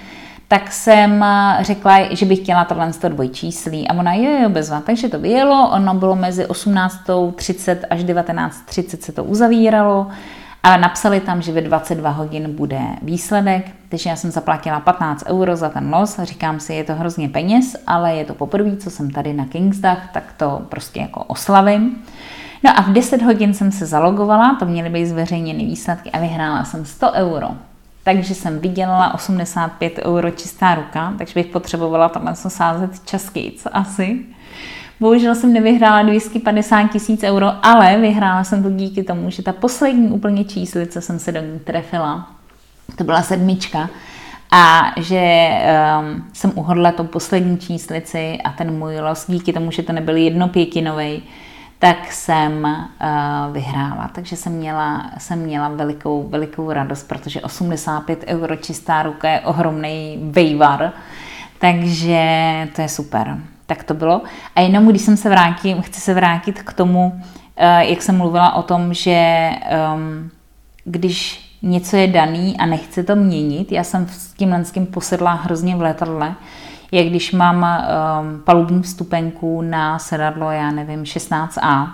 tak 0.48 0.72
jsem 0.72 1.24
řekla, 1.60 2.14
že 2.14 2.26
bych 2.26 2.38
chtěla 2.38 2.64
tohle 2.64 2.90
dvojčíslí 3.08 3.88
a 3.88 3.94
ona 3.94 4.14
jo, 4.14 4.30
jo, 4.42 4.48
bezva. 4.48 4.80
Takže 4.80 5.08
to 5.08 5.18
vyjelo, 5.18 5.70
ono 5.70 5.94
bylo 5.94 6.16
mezi 6.16 6.44
18.30 6.44 7.76
až 7.90 8.04
19.30 8.04 8.98
se 9.00 9.12
to 9.12 9.24
uzavíralo 9.24 10.06
a 10.62 10.76
napsali 10.76 11.20
tam, 11.20 11.42
že 11.42 11.52
ve 11.52 11.60
22 11.60 12.10
hodin 12.10 12.56
bude 12.56 12.80
výsledek, 13.02 13.70
takže 13.88 14.10
já 14.10 14.16
jsem 14.16 14.30
zaplatila 14.30 14.80
15 14.80 15.24
euro 15.26 15.56
za 15.56 15.68
ten 15.68 15.94
los 15.94 16.20
říkám 16.22 16.60
si, 16.60 16.74
je 16.74 16.84
to 16.84 16.94
hrozně 16.94 17.28
peněz, 17.28 17.76
ale 17.86 18.14
je 18.14 18.24
to 18.24 18.34
poprvé, 18.34 18.76
co 18.76 18.90
jsem 18.90 19.10
tady 19.10 19.32
na 19.32 19.46
Kingsdach, 19.46 20.10
tak 20.12 20.24
to 20.36 20.62
prostě 20.68 21.00
jako 21.00 21.24
oslavím. 21.24 22.02
No 22.64 22.78
a 22.78 22.82
v 22.82 22.92
10 22.92 23.22
hodin 23.22 23.54
jsem 23.54 23.72
se 23.72 23.86
zalogovala, 23.86 24.56
to 24.58 24.64
měly 24.66 24.90
být 24.90 25.06
zveřejněny 25.06 25.64
výsledky 25.64 26.10
a 26.10 26.18
vyhrála 26.18 26.64
jsem 26.64 26.84
100 26.84 27.12
euro. 27.12 27.48
Takže 28.04 28.34
jsem 28.34 28.58
vydělala 28.58 29.14
85 29.14 29.98
euro 30.04 30.30
čistá 30.30 30.74
ruka, 30.74 31.14
takže 31.18 31.34
bych 31.34 31.46
potřebovala 31.46 32.08
tam 32.08 32.34
sázet 32.34 33.06
časky, 33.06 33.52
co 33.56 33.76
asi. 33.76 34.24
Bohužel 35.00 35.34
jsem 35.34 35.52
nevyhrála 35.52 36.02
250 36.02 36.88
tisíc 36.92 37.22
euro, 37.22 37.52
ale 37.62 37.98
vyhrála 37.98 38.44
jsem 38.44 38.62
to 38.62 38.70
díky 38.70 39.02
tomu, 39.02 39.30
že 39.30 39.42
ta 39.42 39.52
poslední 39.52 40.08
úplně 40.08 40.44
číslice 40.44 41.00
jsem 41.00 41.18
se 41.18 41.32
do 41.32 41.40
ní 41.40 41.58
trefila. 41.58 42.30
To 42.96 43.04
byla 43.04 43.22
sedmička. 43.22 43.90
A 44.50 44.92
že 44.96 45.50
um, 46.00 46.24
jsem 46.32 46.52
uhodla 46.54 46.92
tu 46.92 47.04
poslední 47.04 47.58
číslici 47.58 48.38
a 48.44 48.50
ten 48.50 48.78
můj 48.78 49.00
los, 49.00 49.24
díky 49.28 49.52
tomu, 49.52 49.70
že 49.70 49.82
to 49.82 49.92
nebyl 49.92 50.16
jednopětinový, 50.16 51.22
tak 51.84 52.12
jsem 52.12 52.64
uh, 52.64 53.52
vyhrála. 53.52 54.10
Takže 54.14 54.36
jsem 54.36 54.52
měla, 54.52 55.10
jsem 55.18 55.38
měla 55.38 55.68
velikou, 55.68 56.28
velikou 56.28 56.72
radost, 56.72 57.08
protože 57.08 57.40
85 57.40 58.24
euro 58.26 58.56
čistá 58.56 59.02
ruka 59.02 59.28
je 59.28 59.40
ohromný 59.40 60.18
vejvar. 60.22 60.92
Takže 61.58 62.22
to 62.76 62.82
je 62.82 62.88
super 62.88 63.38
tak 63.66 63.84
to 63.84 63.94
bylo. 63.94 64.22
A 64.56 64.60
jenom 64.60 64.86
když 64.86 65.02
jsem 65.02 65.16
se 65.16 65.28
vrátila, 65.28 65.82
chci 65.82 66.00
se 66.00 66.14
vrátit 66.14 66.62
k 66.62 66.72
tomu, 66.72 67.20
eh, 67.56 67.84
jak 67.84 68.02
jsem 68.02 68.18
mluvila 68.18 68.54
o 68.54 68.62
tom, 68.62 68.94
že 68.94 69.50
um, 69.94 70.30
když 70.84 71.44
něco 71.62 71.96
je 71.96 72.06
daný 72.06 72.56
a 72.58 72.66
nechce 72.66 73.02
to 73.02 73.16
měnit, 73.16 73.72
já 73.72 73.84
jsem 73.84 74.08
s 74.08 74.32
tím 74.32 74.52
lenským 74.52 74.86
posedla 74.86 75.32
hrozně 75.32 75.76
v 75.76 75.82
letadle, 75.82 76.34
jak 76.94 77.06
když 77.06 77.32
mám 77.32 77.56
um, 77.56 78.40
palubní 78.44 78.82
vstupenku 78.82 79.62
na 79.62 79.98
sedadlo, 79.98 80.50
já 80.50 80.70
nevím, 80.70 81.02
16A, 81.02 81.90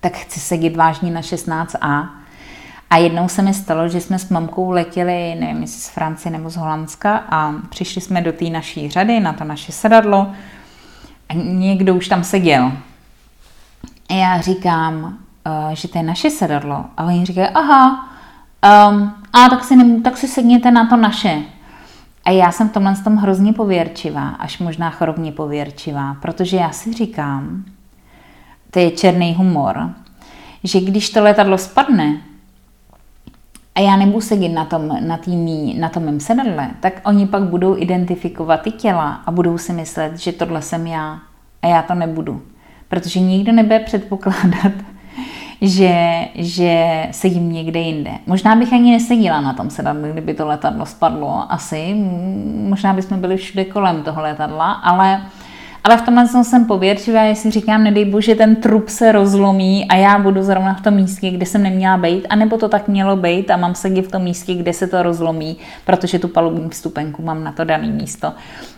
tak 0.00 0.12
chci 0.12 0.40
sedět 0.40 0.76
vážně 0.76 1.10
na 1.10 1.20
16A. 1.20 2.08
A 2.90 2.96
jednou 2.96 3.28
se 3.28 3.42
mi 3.42 3.54
stalo, 3.54 3.88
že 3.88 4.00
jsme 4.00 4.18
s 4.18 4.28
mamkou 4.28 4.70
letěli, 4.70 5.34
nevím, 5.40 5.62
jestli 5.62 5.80
z 5.80 5.88
Francie 5.88 6.32
nebo 6.32 6.50
z 6.50 6.56
Holandska 6.56 7.24
a 7.28 7.54
přišli 7.68 8.00
jsme 8.00 8.20
do 8.20 8.32
té 8.32 8.44
naší 8.44 8.90
řady, 8.90 9.20
na 9.20 9.32
to 9.32 9.44
naše 9.44 9.72
sedadlo 9.72 10.32
a 11.28 11.34
někdo 11.34 11.94
už 11.94 12.08
tam 12.08 12.24
seděl. 12.24 12.72
A 14.10 14.14
já 14.14 14.40
říkám, 14.40 15.04
uh, 15.04 15.74
že 15.74 15.88
to 15.88 15.98
je 15.98 16.04
naše 16.04 16.30
sedadlo. 16.30 16.84
A 16.96 17.04
oni 17.04 17.26
říkají, 17.26 17.48
aha, 17.54 18.08
um, 18.90 19.14
a 19.32 19.48
tak 19.48 19.64
si, 19.64 19.76
ne, 19.76 20.00
tak 20.00 20.16
si 20.16 20.28
sedněte 20.28 20.70
na 20.70 20.86
to 20.86 20.96
naše. 20.96 21.42
A 22.26 22.30
já 22.30 22.52
jsem 22.52 22.68
v 22.68 22.72
tomhle 22.72 22.96
tom 22.96 23.16
hrozně 23.16 23.52
pověrčivá, 23.52 24.28
až 24.28 24.58
možná 24.58 24.90
chorobně 24.90 25.32
pověrčivá, 25.32 26.14
protože 26.14 26.56
já 26.56 26.70
si 26.70 26.92
říkám, 26.92 27.64
to 28.70 28.78
je 28.78 28.90
černý 28.90 29.34
humor, 29.34 29.90
že 30.64 30.80
když 30.80 31.10
to 31.10 31.22
letadlo 31.22 31.58
spadne, 31.58 32.20
a 33.74 33.80
já 33.80 33.96
nebudu 33.96 34.20
sedět 34.20 34.48
na 34.48 34.64
tom, 34.64 34.98
na, 35.00 35.16
tými, 35.16 35.74
na 35.78 35.88
tom 35.88 36.02
mém 36.02 36.20
sedadle, 36.20 36.70
tak 36.80 37.00
oni 37.04 37.26
pak 37.26 37.42
budou 37.42 37.76
identifikovat 37.78 38.62
ty 38.62 38.70
těla 38.70 39.22
a 39.26 39.30
budou 39.30 39.58
si 39.58 39.72
myslet, 39.72 40.18
že 40.18 40.32
tohle 40.32 40.62
jsem 40.62 40.86
já 40.86 41.18
a 41.62 41.66
já 41.66 41.82
to 41.82 41.94
nebudu. 41.94 42.42
Protože 42.88 43.20
nikdo 43.20 43.52
nebude 43.52 43.80
předpokládat, 43.80 44.72
že, 45.60 46.28
že 46.34 47.06
sedím 47.10 47.52
někde 47.52 47.80
jinde. 47.80 48.10
Možná 48.26 48.56
bych 48.56 48.72
ani 48.72 48.92
neseděla 48.92 49.40
na 49.40 49.52
tom 49.52 49.70
sedadle, 49.70 50.12
kdyby 50.12 50.34
to 50.34 50.46
letadlo 50.46 50.86
spadlo, 50.86 51.52
asi. 51.52 51.94
Možná 52.68 52.92
bychom 52.92 53.20
byli 53.20 53.36
všude 53.36 53.64
kolem 53.64 54.02
toho 54.02 54.22
letadla, 54.22 54.72
ale 54.72 55.22
ale 55.86 55.96
v 55.96 56.02
tomhle 56.02 56.44
jsem 56.44 56.64
pověrčivá, 56.64 57.22
jestli 57.22 57.50
říkám, 57.50 57.84
nedej 57.84 58.04
bože, 58.04 58.34
ten 58.34 58.56
trup 58.56 58.88
se 58.88 59.12
rozlomí 59.12 59.88
a 59.88 59.96
já 59.96 60.18
budu 60.18 60.42
zrovna 60.42 60.74
v 60.74 60.80
tom 60.80 60.94
místě, 60.94 61.30
kde 61.30 61.46
jsem 61.46 61.62
neměla 61.62 61.96
být, 61.96 62.26
anebo 62.30 62.58
to 62.58 62.68
tak 62.68 62.88
mělo 62.88 63.16
být 63.16 63.50
a 63.50 63.56
mám 63.56 63.74
sedět 63.74 64.06
v 64.06 64.10
tom 64.10 64.22
místě, 64.22 64.54
kde 64.54 64.72
se 64.72 64.86
to 64.86 65.02
rozlomí, 65.02 65.56
protože 65.84 66.18
tu 66.18 66.28
palubní 66.28 66.70
vstupenku 66.70 67.22
mám 67.22 67.44
na 67.44 67.52
to 67.52 67.64
dané 67.64 67.86
místo. 67.86 68.32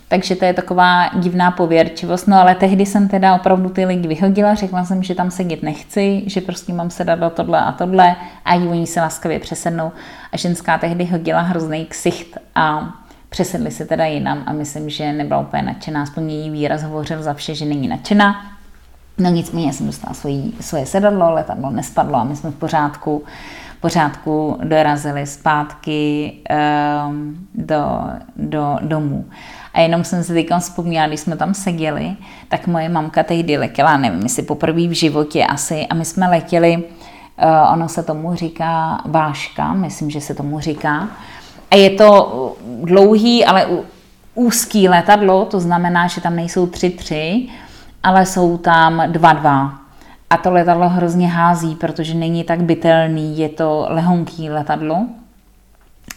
Takže 0.09 0.37
to 0.37 0.45
je 0.45 0.55
taková 0.55 1.11
divná 1.15 1.51
pověrčivost. 1.51 2.29
No 2.29 2.41
ale 2.41 2.55
tehdy 2.55 2.87
jsem 2.87 3.09
teda 3.09 3.35
opravdu 3.35 3.69
ty 3.69 3.85
lidi 3.85 4.09
vyhodila, 4.09 4.55
řekla 4.55 4.85
jsem, 4.85 5.03
že 5.03 5.15
tam 5.15 5.31
sedět 5.31 5.63
nechci, 5.63 6.23
že 6.27 6.41
prostě 6.41 6.73
mám 6.73 6.91
se 6.91 7.05
dát 7.05 7.19
do 7.19 7.31
tohle 7.31 7.61
a 7.61 7.73
tohle 7.73 8.17
a 8.45 8.55
oni 8.55 8.87
se 8.87 9.01
laskavě 9.01 9.39
přesednou. 9.39 9.93
A 10.33 10.37
ženská 10.37 10.79
tehdy 10.79 11.05
hodila 11.05 11.41
hrozný 11.41 11.87
ksicht 11.87 12.39
a 12.55 12.95
Přesedli 13.29 13.71
se 13.71 13.85
teda 13.85 14.05
jinam 14.05 14.43
a 14.47 14.53
myslím, 14.53 14.91
že 14.91 15.13
nebyla 15.13 15.41
úplně 15.41 15.63
nadšená, 15.63 16.03
aspoň 16.03 16.31
její 16.31 16.51
výraz 16.51 16.83
hovořil 16.83 17.23
za 17.23 17.35
vše, 17.35 17.55
že 17.55 17.65
není 17.65 17.89
nadšená. 17.89 18.59
No 19.19 19.31
nicméně 19.31 19.73
jsem 19.73 19.87
dostala 19.87 20.15
svojí, 20.15 20.55
svoje 20.61 20.87
sedadlo, 20.87 21.31
letadlo 21.31 21.71
nespadlo 21.71 22.17
a 22.17 22.25
my 22.25 22.37
jsme 22.37 22.51
v 22.51 22.55
pořádku, 22.55 23.25
pořádku 23.81 24.59
dorazili 24.65 25.27
zpátky 25.27 26.33
um, 27.09 27.49
do, 27.55 28.01
do 28.37 28.77
domů. 28.83 29.25
A 29.75 29.81
jenom 29.81 30.05
jsem 30.05 30.25
si 30.25 30.33
teďka 30.33 30.59
vzpomněla, 30.59 31.07
když 31.07 31.21
jsme 31.21 31.37
tam 31.37 31.55
seděli, 31.55 32.17
tak 32.49 32.67
moje 32.67 32.89
mamka 32.89 33.23
tehdy 33.23 33.59
letěla, 33.59 33.97
nevím, 33.97 34.23
jestli 34.23 34.43
poprvé 34.43 34.89
v 34.89 34.93
životě 34.93 35.45
asi, 35.45 35.87
a 35.87 35.95
my 35.95 36.05
jsme 36.05 36.29
letěli, 36.29 36.77
uh, 36.77 37.73
ono 37.73 37.89
se 37.89 38.03
tomu 38.03 38.35
říká 38.35 39.03
váška, 39.05 39.73
myslím, 39.73 40.11
že 40.11 40.21
se 40.21 40.35
tomu 40.35 40.61
říká. 40.61 41.09
A 41.71 41.77
je 41.77 41.91
to 41.91 42.57
dlouhý, 42.83 43.45
ale 43.45 43.67
úzký 44.35 44.89
letadlo, 44.89 45.45
to 45.45 45.61
znamená, 45.61 46.07
že 46.07 46.21
tam 46.21 46.37
nejsou 46.37 46.67
tři 46.67 46.91
tři, 46.91 47.49
ale 48.03 48.27
jsou 48.27 48.59
tam 48.59 49.03
dva 49.07 49.33
dva. 49.33 49.75
A 50.31 50.37
to 50.37 50.51
letadlo 50.51 50.89
hrozně 50.89 51.29
hází, 51.29 51.75
protože 51.75 52.15
není 52.15 52.45
tak 52.45 52.63
bytelný, 52.63 53.39
je 53.39 53.49
to 53.49 53.87
lehonký 53.89 54.51
letadlo. 54.51 55.07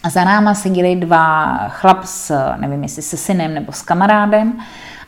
A 0.02 0.10
za 0.10 0.24
náma 0.24 0.54
seděli 0.54 0.96
dva 0.96 1.56
chlap 1.68 2.04
s, 2.04 2.52
nevím 2.56 2.82
jestli 2.82 3.02
se 3.02 3.16
synem 3.16 3.54
nebo 3.54 3.72
s 3.72 3.82
kamarádem. 3.82 4.52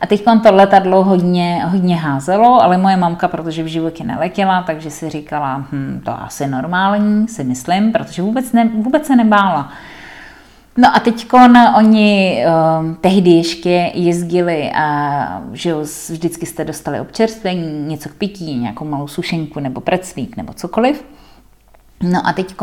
A 0.01 0.07
teď 0.07 0.25
to 0.25 0.55
letadlo 0.55 1.05
hodně, 1.05 1.63
hodně 1.65 1.97
házelo, 1.97 2.63
ale 2.63 2.79
moje 2.79 2.97
mamka, 2.97 3.29
protože 3.29 3.63
v 3.63 3.67
životě 3.67 4.05
neletěla, 4.05 4.63
takže 4.63 4.91
si 4.91 5.11
říkala, 5.11 5.65
hm, 5.73 6.03
to 6.05 6.23
asi 6.23 6.47
normální, 6.47 7.29
si 7.29 7.45
myslím, 7.45 7.93
protože 7.93 8.23
vůbec, 8.23 8.53
ne, 8.53 8.69
vůbec 8.75 9.07
se 9.07 9.17
nebála. 9.17 9.69
No 10.77 10.97
a 10.97 11.01
teď 11.01 11.27
oni 11.77 12.45
uh, 12.47 12.95
tehdy 13.01 13.31
ještě 13.31 13.91
jezdili 13.95 14.71
a 14.75 15.43
že 15.53 15.75
vždycky 16.11 16.47
jste 16.47 16.65
dostali 16.65 17.01
občerstvení, 17.01 17.89
něco 17.89 18.09
k 18.09 18.15
pití, 18.15 18.55
nějakou 18.55 18.85
malou 18.85 19.09
sušenku 19.09 19.61
nebo 19.61 19.81
preclík 19.81 20.37
nebo 20.37 20.53
cokoliv. 20.53 21.05
No 22.03 22.27
a 22.27 22.33
teď 22.33 22.55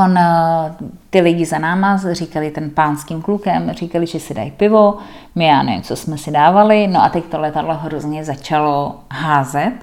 ty 1.09 1.21
lidi 1.21 1.45
za 1.45 1.59
náma 1.59 1.99
říkali 2.11 2.51
ten 2.51 2.69
pánským 2.69 3.21
klukem, 3.21 3.71
říkali, 3.71 4.07
že 4.07 4.19
si 4.19 4.33
dají 4.33 4.51
pivo, 4.51 4.97
my 5.35 5.45
já 5.45 5.63
nevím, 5.63 5.81
co 5.81 5.95
jsme 5.95 6.17
si 6.17 6.31
dávali, 6.31 6.87
no 6.87 7.03
a 7.03 7.09
teď 7.09 7.23
to 7.25 7.39
letadlo 7.39 7.73
hrozně 7.73 8.23
začalo 8.23 8.99
házet. 9.11 9.73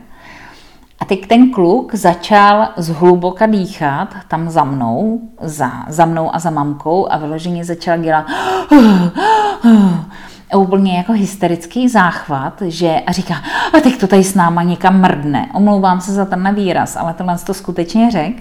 A 1.01 1.05
teď 1.05 1.27
ten 1.27 1.51
kluk 1.51 1.95
začal 1.95 2.69
zhluboka 2.77 3.47
dýchat 3.47 4.15
tam 4.29 4.51
za 4.51 4.65
mnou, 4.65 5.21
za, 5.41 5.71
za 5.89 6.05
mnou 6.05 6.35
a 6.35 6.39
za 6.39 6.51
mamkou 6.51 7.13
a 7.13 7.19
vyloženě 7.19 7.65
začal 7.65 7.99
dělat 7.99 8.27
úplně 10.57 10.97
jako 10.97 11.13
hysterický 11.13 11.89
záchvat, 11.89 12.63
že 12.67 13.01
a 13.07 13.13
říká, 13.13 13.35
a 13.75 13.81
teď 13.81 14.01
to 14.01 14.07
tady 14.07 14.25
s 14.25 14.35
náma 14.35 14.63
někam 14.63 15.01
mrdne. 15.01 15.49
Omlouvám 15.55 16.01
se 16.01 16.13
za 16.13 16.25
ten 16.25 16.55
výraz, 16.55 16.97
ale 16.97 17.15
tohle 17.15 17.39
to 17.39 17.55
skutečně 17.55 18.11
řek. 18.11 18.35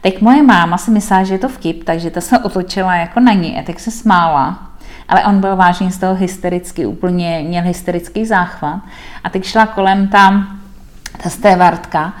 Teď 0.00 0.20
moje 0.20 0.42
máma 0.42 0.78
si 0.78 0.90
myslela, 0.90 1.24
že 1.24 1.34
je 1.34 1.38
to 1.38 1.48
vtip, 1.48 1.84
takže 1.84 2.10
ta 2.10 2.20
se 2.20 2.38
otočila 2.38 2.94
jako 2.94 3.20
na 3.20 3.32
ní 3.32 3.58
a 3.58 3.62
tak 3.62 3.80
se 3.80 3.90
smála. 3.90 4.58
Ale 5.08 5.24
on 5.24 5.40
byl 5.40 5.56
vážně 5.56 5.90
z 5.90 5.98
toho 5.98 6.14
hystericky, 6.14 6.86
úplně 6.86 7.44
měl 7.48 7.64
hysterický 7.64 8.26
záchvat. 8.26 8.80
A 9.24 9.30
teď 9.30 9.44
šla 9.44 9.66
kolem 9.66 10.08
tam 10.08 10.61
ta 11.22 11.30
stévartka 11.30 12.12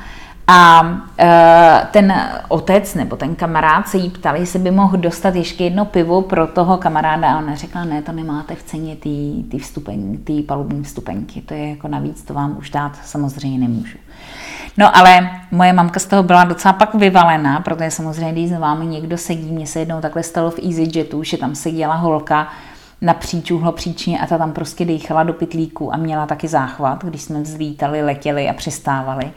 a 0.46 0.82
e, 1.18 1.86
ten 1.90 2.14
otec 2.48 2.94
nebo 2.94 3.16
ten 3.16 3.34
kamarád 3.34 3.88
se 3.88 3.98
jí 3.98 4.10
ptal, 4.10 4.36
jestli 4.36 4.58
by 4.58 4.70
mohl 4.70 4.96
dostat 4.96 5.34
ještě 5.34 5.64
jedno 5.64 5.84
pivo 5.84 6.22
pro 6.22 6.46
toho 6.46 6.76
kamaráda. 6.76 7.34
A 7.34 7.38
ona 7.38 7.54
řekla, 7.54 7.84
ne, 7.84 8.02
to 8.02 8.12
nemáte 8.12 8.54
v 8.54 8.62
ceně 8.62 8.96
ty 8.96 9.58
vstupen, 9.58 10.16
ty 10.24 10.42
palubní 10.42 10.82
vstupenky, 10.82 11.40
to 11.40 11.54
je 11.54 11.70
jako 11.70 11.88
navíc, 11.88 12.22
to 12.22 12.34
vám 12.34 12.56
už 12.58 12.70
dát 12.70 12.92
samozřejmě 13.04 13.58
nemůžu. 13.58 13.98
No 14.78 14.96
ale 14.96 15.30
moje 15.50 15.72
mamka 15.72 16.00
z 16.00 16.06
toho 16.06 16.22
byla 16.22 16.44
docela 16.44 16.72
pak 16.72 16.94
vyvalená, 16.94 17.60
protože 17.60 17.90
samozřejmě, 17.90 18.32
když 18.32 18.50
s 18.50 18.58
vámi 18.58 18.86
někdo 18.86 19.18
sedí, 19.18 19.52
mně 19.52 19.66
se 19.66 19.78
jednou 19.78 20.00
takhle 20.00 20.22
stalo 20.22 20.50
v 20.50 20.58
EasyJetu, 20.58 21.22
že 21.22 21.36
tam 21.36 21.54
seděla 21.54 21.94
holka, 21.94 22.48
napříč 23.02 23.50
uhlopříčně 23.50 24.18
a 24.20 24.26
ta 24.26 24.38
tam 24.38 24.52
prostě 24.52 24.84
dýchala 24.84 25.22
do 25.22 25.32
pytlíku 25.32 25.94
a 25.94 25.96
měla 25.96 26.26
taky 26.26 26.48
záchvat, 26.48 27.04
když 27.04 27.22
jsme 27.22 27.42
vzlítali, 27.42 28.02
letěli 28.02 28.48
a 28.48 28.52
přistávali. 28.52 29.30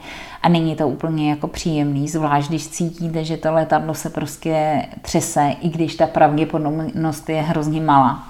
A 0.44 0.50
není 0.50 0.76
to 0.76 0.88
úplně 0.88 1.30
jako 1.30 1.48
příjemný, 1.48 2.08
zvlášť 2.08 2.50
když 2.50 2.68
cítíte, 2.68 3.24
že 3.24 3.38
to 3.38 3.54
letadlo 3.54 3.94
se 3.94 4.10
prostě 4.10 4.86
třese, 5.02 5.56
i 5.62 5.70
když 5.70 5.96
ta 5.96 6.08
pravděpodobnost 6.08 7.30
je 7.30 7.42
hrozně 7.42 7.82
malá. 7.82 8.24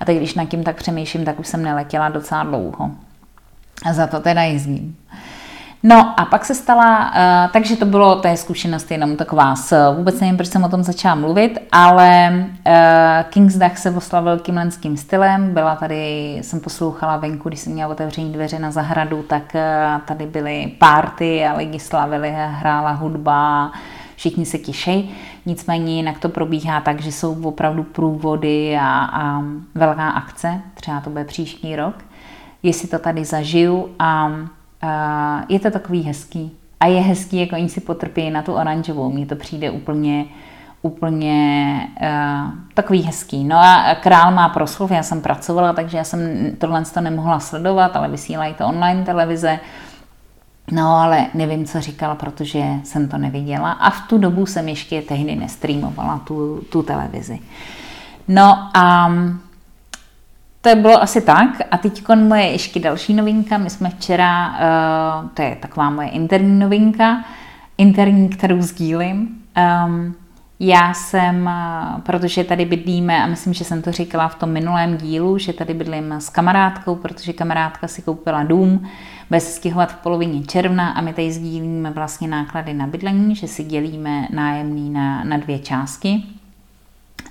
A 0.00 0.04
teď, 0.04 0.16
když 0.16 0.34
nad 0.34 0.44
tím 0.44 0.64
tak 0.64 0.76
přemýšlím, 0.76 1.24
tak 1.24 1.40
už 1.40 1.46
jsem 1.46 1.62
neletěla 1.62 2.08
docela 2.08 2.44
dlouho. 2.44 2.90
A 3.84 3.92
za 3.92 4.06
to 4.06 4.20
teda 4.20 4.42
jezdím. 4.42 4.96
No 5.88 6.20
a 6.20 6.24
pak 6.24 6.44
se 6.44 6.54
stala, 6.54 7.10
uh, 7.10 7.52
takže 7.52 7.76
to 7.76 7.86
bylo, 7.86 8.16
to 8.16 8.28
je 8.28 8.36
zkušenost 8.36 8.90
jenom 8.90 9.16
taková, 9.16 9.56
s, 9.56 9.94
vůbec 9.96 10.20
nevím, 10.20 10.36
proč 10.36 10.48
jsem 10.48 10.64
o 10.64 10.68
tom 10.68 10.82
začala 10.82 11.14
mluvit, 11.14 11.58
ale 11.72 12.30
uh, 12.38 12.72
King's 13.30 13.54
Duck 13.54 13.78
se 13.78 13.90
oslavil 13.90 14.38
kimlenským 14.38 14.96
stylem, 14.96 15.54
byla 15.54 15.76
tady, 15.76 16.34
jsem 16.42 16.60
poslouchala 16.60 17.16
venku, 17.16 17.48
když 17.48 17.60
jsem 17.60 17.72
měla 17.72 17.90
otevření 17.90 18.32
dveře 18.32 18.58
na 18.58 18.70
zahradu, 18.70 19.22
tak 19.22 19.42
uh, 19.54 20.00
tady 20.00 20.26
byly 20.26 20.72
párty 20.78 21.46
a 21.46 21.56
lidi 21.56 21.78
slavili, 21.78 22.34
hrála 22.36 22.90
hudba, 22.90 23.72
všichni 24.16 24.46
se 24.46 24.58
těší. 24.58 25.16
Nicméně 25.46 25.96
jinak 25.96 26.18
to 26.18 26.28
probíhá 26.28 26.80
tak, 26.80 27.00
že 27.00 27.12
jsou 27.12 27.42
opravdu 27.42 27.82
průvody 27.82 28.78
a, 28.80 29.08
a 29.12 29.42
velká 29.74 30.10
akce, 30.10 30.60
třeba 30.74 31.00
to 31.00 31.10
bude 31.10 31.24
příští 31.24 31.76
rok, 31.76 31.94
jestli 32.62 32.88
to 32.88 32.98
tady 32.98 33.24
zažiju 33.24 33.88
a 33.98 34.30
je 35.48 35.60
to 35.60 35.70
takový 35.70 36.02
hezký. 36.02 36.52
A 36.80 36.86
je 36.86 37.00
hezký, 37.00 37.40
jako 37.40 37.56
oni 37.56 37.68
si 37.68 37.80
potrpí 37.80 38.30
na 38.30 38.42
tu 38.42 38.52
oranžovou. 38.52 39.12
Mně 39.12 39.26
to 39.26 39.36
přijde 39.36 39.70
úplně, 39.70 40.24
úplně 40.82 41.80
uh, 42.02 42.50
takový 42.74 43.02
hezký. 43.02 43.44
No 43.44 43.56
a 43.56 43.96
král 44.00 44.32
má 44.32 44.48
proslov, 44.48 44.90
já 44.90 45.02
jsem 45.02 45.20
pracovala, 45.20 45.72
takže 45.72 45.98
já 45.98 46.04
jsem 46.04 46.20
tohle 46.58 46.84
to 46.84 47.00
nemohla 47.00 47.40
sledovat, 47.40 47.96
ale 47.96 48.08
vysílají 48.08 48.54
to 48.54 48.66
online 48.66 49.04
televize. 49.04 49.60
No 50.72 50.96
ale 50.96 51.26
nevím, 51.34 51.64
co 51.64 51.80
říkala, 51.80 52.14
protože 52.14 52.64
jsem 52.84 53.08
to 53.08 53.18
neviděla 53.18 53.72
a 53.72 53.90
v 53.90 54.08
tu 54.08 54.18
dobu 54.18 54.46
jsem 54.46 54.68
ještě 54.68 55.02
tehdy 55.02 55.36
nestreamovala 55.36 56.18
tu, 56.18 56.60
tu 56.72 56.82
televizi. 56.82 57.38
No 58.28 58.70
a 58.74 59.12
to 60.70 60.76
bylo 60.76 61.02
asi 61.02 61.20
tak. 61.20 61.48
A 61.70 61.78
teď 61.78 62.02
moje 62.14 62.44
ještě 62.44 62.80
další 62.80 63.14
novinka. 63.14 63.58
My 63.58 63.70
jsme 63.70 63.90
včera, 63.90 64.48
uh, 64.48 65.28
to 65.28 65.42
je 65.42 65.56
taková 65.56 65.90
moje 65.90 66.08
interní 66.08 66.58
novinka, 66.58 67.24
interní, 67.78 68.28
kterou 68.28 68.62
sdílím. 68.62 69.28
Um, 69.86 70.14
já 70.60 70.94
jsem, 70.94 71.48
eh, 71.48 72.00
protože 72.02 72.44
tady 72.44 72.64
bydlíme, 72.64 73.22
a 73.22 73.26
myslím, 73.26 73.54
že 73.54 73.64
jsem 73.64 73.82
to 73.82 73.92
říkala 73.92 74.28
v 74.28 74.34
tom 74.34 74.50
minulém 74.50 74.96
dílu, 74.96 75.38
že 75.38 75.52
tady 75.52 75.74
bydlím 75.74 76.12
s 76.12 76.28
kamarádkou, 76.28 76.94
protože 76.94 77.32
kamarádka 77.32 77.88
si 77.88 78.02
koupila 78.02 78.42
dům, 78.42 78.88
bude 79.28 79.40
se 79.40 79.50
stěhovat 79.50 79.92
v 79.92 79.96
polovině 79.96 80.44
června 80.44 80.90
a 80.90 81.00
my 81.00 81.12
tady 81.12 81.32
sdílíme 81.32 81.90
vlastně 81.90 82.28
náklady 82.28 82.74
na 82.74 82.86
bydlení, 82.86 83.36
že 83.36 83.48
si 83.48 83.64
dělíme 83.64 84.28
nájemný 84.30 84.90
na, 84.90 85.24
na 85.24 85.36
dvě 85.36 85.58
části. 85.58 86.22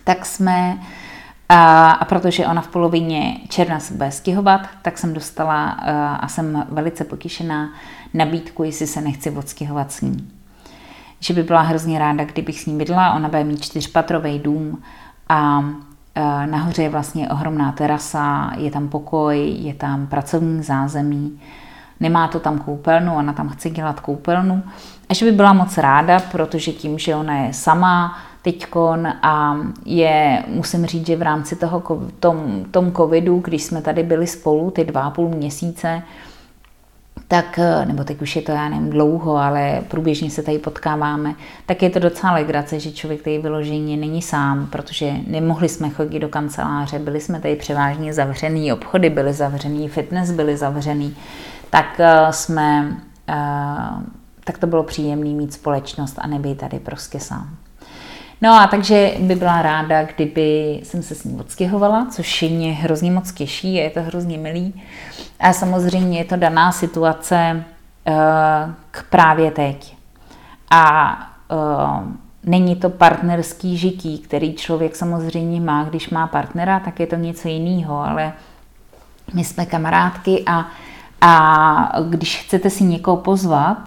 Tak 0.04 0.26
jsme 0.26 0.78
a, 1.50 1.90
a 1.92 2.06
protože 2.06 2.48
ona 2.48 2.62
v 2.62 2.68
polovině 2.68 3.38
června 3.50 3.80
se 3.80 3.94
bude 3.94 4.12
stěhovat, 4.12 4.62
tak 4.82 4.98
jsem 4.98 5.14
dostala 5.14 5.70
a 6.20 6.28
jsem 6.28 6.66
velice 6.70 7.04
potěšená 7.04 7.70
nabídku, 8.14 8.64
jestli 8.64 8.88
se 8.88 9.02
nechci 9.02 9.32
odstěhovat 9.32 9.92
s 9.92 10.02
ní. 10.02 10.30
Že 11.20 11.34
by 11.34 11.44
byla 11.44 11.62
hrozně 11.62 12.00
ráda, 12.00 12.24
kdybych 12.24 12.62
s 12.62 12.66
ní 12.66 12.78
bydla. 12.78 13.14
Ona 13.14 13.30
bude 13.30 13.44
mít 13.44 13.62
čtyřpatrový 13.62 14.40
dům 14.40 14.82
a 15.30 15.64
nahoře 16.46 16.84
je 16.84 16.90
vlastně 16.90 17.30
ohromná 17.30 17.72
terasa, 17.72 18.52
je 18.58 18.72
tam 18.72 18.88
pokoj, 18.88 19.56
je 19.60 19.74
tam 19.74 20.08
pracovní 20.08 20.64
zázemí, 20.64 21.42
nemá 22.00 22.28
to 22.28 22.40
tam 22.40 22.60
koupelnu, 22.60 23.16
ona 23.16 23.34
tam 23.34 23.50
chce 23.50 23.70
dělat 23.70 24.00
koupelnu. 24.00 24.64
A 25.10 25.14
že 25.14 25.26
by 25.26 25.32
byla 25.32 25.54
moc 25.54 25.78
ráda, 25.78 26.20
protože 26.32 26.72
tím, 26.72 27.00
že 27.00 27.16
ona 27.16 27.38
je 27.38 27.54
sama, 27.54 28.18
teďkon 28.46 29.08
a 29.08 29.58
je, 29.86 30.44
musím 30.48 30.86
říct, 30.86 31.08
že 31.08 31.16
v 31.16 31.22
rámci 31.22 31.56
toho 31.56 31.84
tom, 32.20 32.66
tom 32.72 32.92
covidu, 32.92 33.40
když 33.40 33.64
jsme 33.64 33.82
tady 33.82 34.04
byli 34.04 34.28
spolu 34.28 34.72
ty 34.72 34.84
dva 34.84 35.02
a 35.02 35.10
půl 35.10 35.30
měsíce, 35.30 36.02
tak, 37.28 37.60
nebo 37.86 38.04
teď 38.04 38.22
už 38.22 38.36
je 38.36 38.42
to, 38.42 38.52
já 38.52 38.70
nevím, 38.70 38.90
dlouho, 38.90 39.38
ale 39.38 39.82
průběžně 39.88 40.30
se 40.30 40.44
tady 40.44 40.58
potkáváme, 40.58 41.36
tak 41.66 41.84
je 41.84 41.90
to 41.90 42.00
docela 42.00 42.34
legrace, 42.34 42.80
že 42.80 42.92
člověk 42.92 43.22
tady 43.22 43.40
vyloženě 43.40 43.98
není 43.98 44.22
sám, 44.22 44.68
protože 44.72 45.14
nemohli 45.28 45.70
jsme 45.70 45.90
chodit 45.90 46.20
do 46.20 46.30
kanceláře, 46.30 47.00
byli 47.00 47.22
jsme 47.22 47.40
tady 47.40 47.56
převážně 47.56 48.14
zavřený, 48.14 48.74
obchody 48.74 49.10
byly 49.10 49.34
zavřený, 49.34 49.90
fitness 49.90 50.32
byly 50.32 50.58
zavřený, 50.58 51.16
tak 51.70 52.00
eh, 52.00 52.28
jsme, 52.32 52.98
eh, 53.30 53.36
tak 54.44 54.58
to 54.58 54.68
bylo 54.68 54.84
příjemné 54.84 55.30
mít 55.30 55.54
společnost 55.54 56.16
a 56.22 56.28
nebýt 56.28 56.58
tady 56.58 56.80
prostě 56.80 57.20
sám. 57.20 57.65
No 58.42 58.54
a 58.54 58.68
takže 58.68 59.14
by 59.20 59.36
byla 59.36 59.62
ráda, 59.62 60.04
kdyby 60.04 60.80
jsem 60.84 61.04
se 61.04 61.16
s 61.16 61.24
ní 61.24 61.40
odstěhovala, 61.40 62.08
což 62.12 62.42
mě 62.42 62.74
hrozně 62.74 63.12
moc 63.12 63.32
těší 63.32 63.80
a 63.80 63.84
je 63.84 63.90
to 63.90 64.02
hrozně 64.02 64.38
milý. 64.38 64.82
A 65.40 65.54
samozřejmě 65.54 66.18
je 66.18 66.26
to 66.26 66.36
daná 66.36 66.72
situace 66.72 67.64
k 68.92 69.06
právě 69.10 69.52
teď. 69.52 69.98
A 70.72 71.18
není 72.44 72.76
to 72.76 72.90
partnerský 72.90 73.78
žití, 73.78 74.20
který 74.20 74.54
člověk 74.54 74.96
samozřejmě 74.96 75.62
má, 75.62 75.84
když 75.84 76.10
má 76.10 76.28
partnera, 76.28 76.80
tak 76.80 77.00
je 77.00 77.08
to 77.08 77.16
něco 77.16 77.48
jiného, 77.48 78.00
ale 78.00 78.34
my 79.34 79.44
jsme 79.44 79.66
kamarádky 79.66 80.44
a, 80.48 80.66
a 81.22 82.02
když 82.10 82.38
chcete 82.38 82.70
si 82.70 82.84
někoho 82.84 83.18
pozvat, 83.18 83.78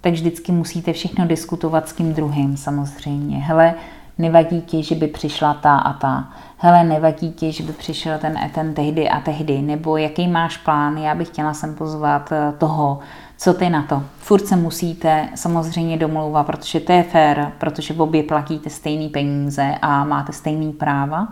tak 0.00 0.12
vždycky 0.12 0.52
musíte 0.52 0.92
všechno 0.92 1.26
diskutovat 1.26 1.88
s 1.88 1.92
tím 1.92 2.14
druhým 2.14 2.56
samozřejmě. 2.56 3.38
Hele, 3.38 3.74
nevadí 4.18 4.60
ti, 4.60 4.82
že 4.82 4.94
by 4.94 5.06
přišla 5.06 5.54
ta 5.54 5.76
a 5.76 5.92
ta. 5.92 6.28
Hele, 6.56 6.84
nevadí 6.84 7.32
ti, 7.32 7.52
že 7.52 7.62
by 7.62 7.72
přišel 7.72 8.18
ten 8.18 8.38
ten 8.54 8.74
tehdy 8.74 9.08
a 9.08 9.20
tehdy. 9.20 9.62
Nebo 9.62 9.96
jaký 9.96 10.28
máš 10.28 10.56
plán, 10.56 10.98
já 10.98 11.14
bych 11.14 11.28
chtěla 11.28 11.54
sem 11.54 11.74
pozvat 11.74 12.32
eh, 12.32 12.52
toho, 12.58 12.98
co 13.38 13.54
ty 13.54 13.70
na 13.70 13.82
to? 13.82 14.02
Furt 14.18 14.46
se 14.46 14.56
musíte 14.56 15.28
samozřejmě 15.34 15.96
domlouvat, 15.96 16.46
protože 16.46 16.80
to 16.80 16.92
je 16.92 17.02
fér, 17.02 17.52
protože 17.58 17.94
obě 17.94 18.22
platíte 18.22 18.70
stejný 18.70 19.08
peníze 19.08 19.74
a 19.82 20.04
máte 20.04 20.32
stejný 20.32 20.72
práva. 20.72 21.28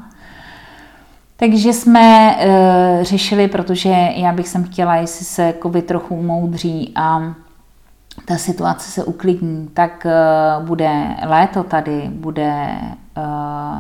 Takže 1.37 1.73
jsme 1.73 2.37
e, 2.39 2.99
řešili, 3.03 3.49
protože 3.49 3.89
já 4.15 4.33
bych 4.33 4.49
sem 4.49 4.65
chtěla, 4.65 4.97
jestli 4.97 5.25
se 5.25 5.55
covid 5.63 5.87
trochu 5.87 6.15
umoudří 6.15 6.93
a 6.97 7.35
ta 8.25 8.37
situace 8.37 8.91
se 8.91 9.05
uklidní, 9.05 9.69
tak 9.75 10.07
e, 10.07 10.15
bude 10.65 11.17
léto 11.27 11.63
tady, 11.63 12.11
bude 12.13 12.43
e, 12.43 12.81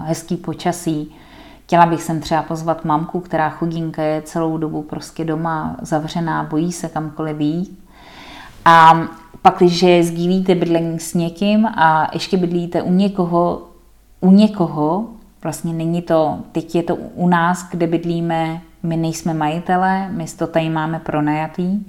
hezký 0.04 0.36
počasí. 0.36 1.14
Chtěla 1.64 1.86
bych 1.86 2.02
sem 2.02 2.20
třeba 2.20 2.42
pozvat 2.42 2.84
mamku, 2.84 3.20
která 3.20 3.50
chudinka 3.50 4.02
je 4.02 4.22
celou 4.22 4.58
dobu 4.58 4.82
prostě 4.82 5.24
doma 5.24 5.76
zavřená, 5.82 6.42
bojí 6.42 6.72
se 6.72 6.88
kamkoliv 6.88 7.40
jít. 7.40 7.78
A 8.64 9.00
pak, 9.42 9.56
když 9.58 9.84
sdílíte 10.00 10.54
bydlení 10.54 10.98
s 11.00 11.14
někým 11.14 11.66
a 11.66 12.10
ještě 12.12 12.36
bydlíte 12.36 12.82
u 12.82 12.92
někoho, 12.92 13.62
u 14.20 14.30
někoho, 14.30 15.08
vlastně 15.42 15.72
není 15.72 16.02
to, 16.02 16.38
teď 16.52 16.74
je 16.74 16.82
to 16.82 16.96
u 16.96 17.28
nás, 17.28 17.68
kde 17.70 17.86
bydlíme, 17.86 18.60
my 18.82 18.96
nejsme 18.96 19.34
majitele, 19.34 20.08
my 20.10 20.26
to 20.38 20.46
tady 20.46 20.68
máme 20.68 20.98
pronajatý, 20.98 21.84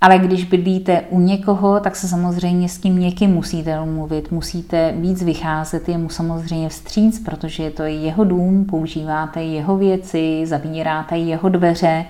ale 0.00 0.18
když 0.18 0.44
bydlíte 0.44 1.02
u 1.10 1.20
někoho, 1.20 1.80
tak 1.80 1.96
se 1.96 2.08
samozřejmě 2.08 2.68
s 2.68 2.78
tím 2.78 2.98
někým 2.98 3.30
musíte 3.30 3.84
mluvit, 3.84 4.30
musíte 4.30 4.94
víc 4.96 5.22
vycházet 5.22 5.88
jemu 5.88 6.08
samozřejmě 6.08 6.68
vstříc, 6.68 7.24
protože 7.24 7.62
je 7.62 7.70
to 7.70 7.82
jeho 7.82 8.24
dům, 8.24 8.64
používáte 8.64 9.42
jeho 9.42 9.76
věci, 9.76 10.42
zavíráte 10.46 11.16
jeho 11.18 11.48
dveře, 11.48 12.04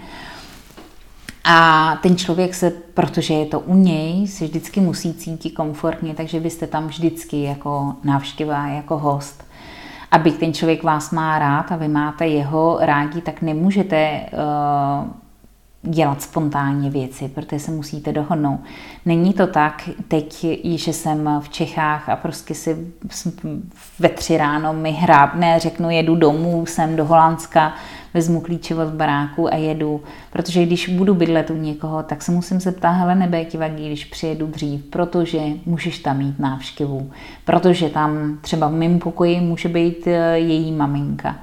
a 1.44 1.96
ten 2.02 2.16
člověk 2.16 2.54
se, 2.54 2.70
protože 2.70 3.34
je 3.34 3.46
to 3.46 3.60
u 3.60 3.74
něj, 3.74 4.26
se 4.26 4.44
vždycky 4.44 4.80
musí 4.80 5.14
cítit 5.14 5.50
komfortně, 5.50 6.14
takže 6.14 6.40
vy 6.40 6.50
jste 6.50 6.66
tam 6.66 6.86
vždycky 6.86 7.42
jako 7.42 7.94
návštěva, 8.04 8.66
jako 8.66 8.98
host. 8.98 9.44
Aby 10.10 10.32
ten 10.32 10.52
člověk 10.52 10.82
vás 10.82 11.10
má 11.10 11.38
rád 11.38 11.72
a 11.72 11.76
vy 11.76 11.88
máte 11.88 12.26
jeho 12.26 12.78
rádi, 12.80 13.20
tak 13.20 13.42
nemůžete 13.42 14.20
uh, 14.32 15.10
dělat 15.82 16.22
spontánně 16.22 16.90
věci, 16.90 17.28
protože 17.28 17.58
se 17.58 17.70
musíte 17.70 18.12
dohodnout. 18.12 18.60
Není 19.06 19.32
to 19.32 19.46
tak, 19.46 19.88
teď, 20.08 20.46
že 20.64 20.92
jsem 20.92 21.40
v 21.40 21.48
Čechách 21.48 22.08
a 22.08 22.16
prostě 22.16 22.54
si 22.54 22.92
ve 23.98 24.08
tři 24.08 24.36
ráno 24.36 24.72
mi 24.72 24.92
hrábne, 24.92 25.58
řeknu, 25.58 25.90
jedu 25.90 26.16
domů, 26.16 26.66
jsem 26.66 26.96
do 26.96 27.04
Holandska, 27.04 27.74
vezmu 28.14 28.40
klíče 28.40 28.74
od 28.74 28.88
baráku 28.88 29.54
a 29.54 29.56
jedu. 29.56 30.02
Protože 30.32 30.66
když 30.66 30.88
budu 30.88 31.14
bydlet 31.14 31.50
u 31.50 31.54
někoho, 31.54 32.02
tak 32.02 32.22
se 32.22 32.32
musím 32.32 32.60
zeptat, 32.60 32.90
hele, 32.90 33.14
nebe 33.14 33.44
ti 33.44 33.58
vadí, 33.58 33.86
když 33.86 34.04
přijedu 34.04 34.46
dřív, 34.46 34.84
protože 34.84 35.40
můžeš 35.66 35.98
tam 35.98 36.18
mít 36.18 36.38
návštěvu, 36.38 37.10
protože 37.44 37.88
tam 37.88 38.38
třeba 38.40 38.68
v 38.68 38.72
mém 38.72 38.98
pokoji 38.98 39.40
může 39.40 39.68
být 39.68 40.06
eh, 40.06 40.38
její 40.38 40.72
maminka. 40.72 41.36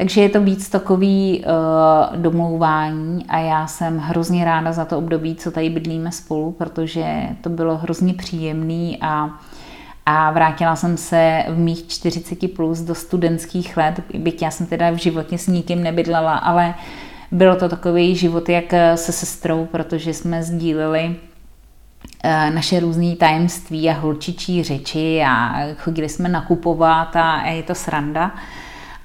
Takže 0.00 0.20
je 0.20 0.28
to 0.28 0.40
víc 0.40 0.68
takový 0.68 1.44
uh, 1.44 2.16
domlouvání 2.16 3.26
a 3.28 3.38
já 3.38 3.66
jsem 3.66 3.98
hrozně 3.98 4.44
ráda 4.44 4.72
za 4.72 4.84
to 4.84 4.98
období, 4.98 5.34
co 5.34 5.50
tady 5.50 5.70
bydlíme 5.70 6.12
spolu, 6.12 6.52
protože 6.52 7.04
to 7.40 7.50
bylo 7.50 7.76
hrozně 7.76 8.14
příjemný 8.14 8.98
a 9.00 9.30
a 10.06 10.30
vrátila 10.30 10.76
jsem 10.76 10.96
se 10.96 11.44
v 11.48 11.58
mých 11.58 11.88
40 11.88 12.54
plus 12.56 12.80
do 12.80 12.94
studentských 12.94 13.76
let, 13.76 14.00
byť 14.18 14.42
já 14.42 14.50
jsem 14.50 14.66
teda 14.66 14.90
v 14.90 14.96
životě 14.96 15.38
s 15.38 15.46
nikým 15.46 15.82
nebydlela, 15.82 16.36
ale 16.36 16.74
bylo 17.30 17.56
to 17.56 17.68
takový 17.68 18.16
život 18.16 18.48
jak 18.48 18.64
se 18.94 19.12
sestrou, 19.12 19.64
protože 19.64 20.14
jsme 20.14 20.42
sdíleli 20.42 21.16
eh, 22.24 22.50
naše 22.50 22.80
různé 22.80 23.16
tajemství 23.16 23.90
a 23.90 23.92
holčičí 23.92 24.62
řeči 24.62 25.22
a 25.26 25.54
chodili 25.78 26.08
jsme 26.08 26.28
nakupovat 26.28 27.16
a 27.16 27.46
je 27.46 27.62
to 27.62 27.74
sranda. 27.74 28.34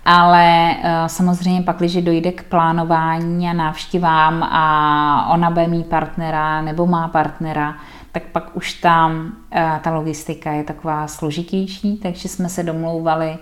Ale 0.05 0.75
eh, 0.83 1.09
samozřejmě 1.09 1.61
pak, 1.61 1.77
když 1.77 2.03
dojde 2.03 2.31
k 2.31 2.43
plánování 2.43 3.49
a 3.49 3.53
návštěvám 3.53 4.43
a 4.43 5.29
ona 5.33 5.49
bude 5.49 5.67
mít 5.67 5.85
partnera 5.85 6.61
nebo 6.61 6.85
má 6.85 7.07
partnera, 7.07 7.75
tak 8.11 8.23
pak 8.23 8.57
už 8.57 8.73
tam 8.73 9.31
eh, 9.51 9.79
ta 9.83 9.91
logistika 9.93 10.51
je 10.51 10.63
taková 10.63 11.07
složitější, 11.07 11.97
takže 11.97 12.27
jsme 12.27 12.49
se 12.49 12.63
domlouvali, 12.63 13.37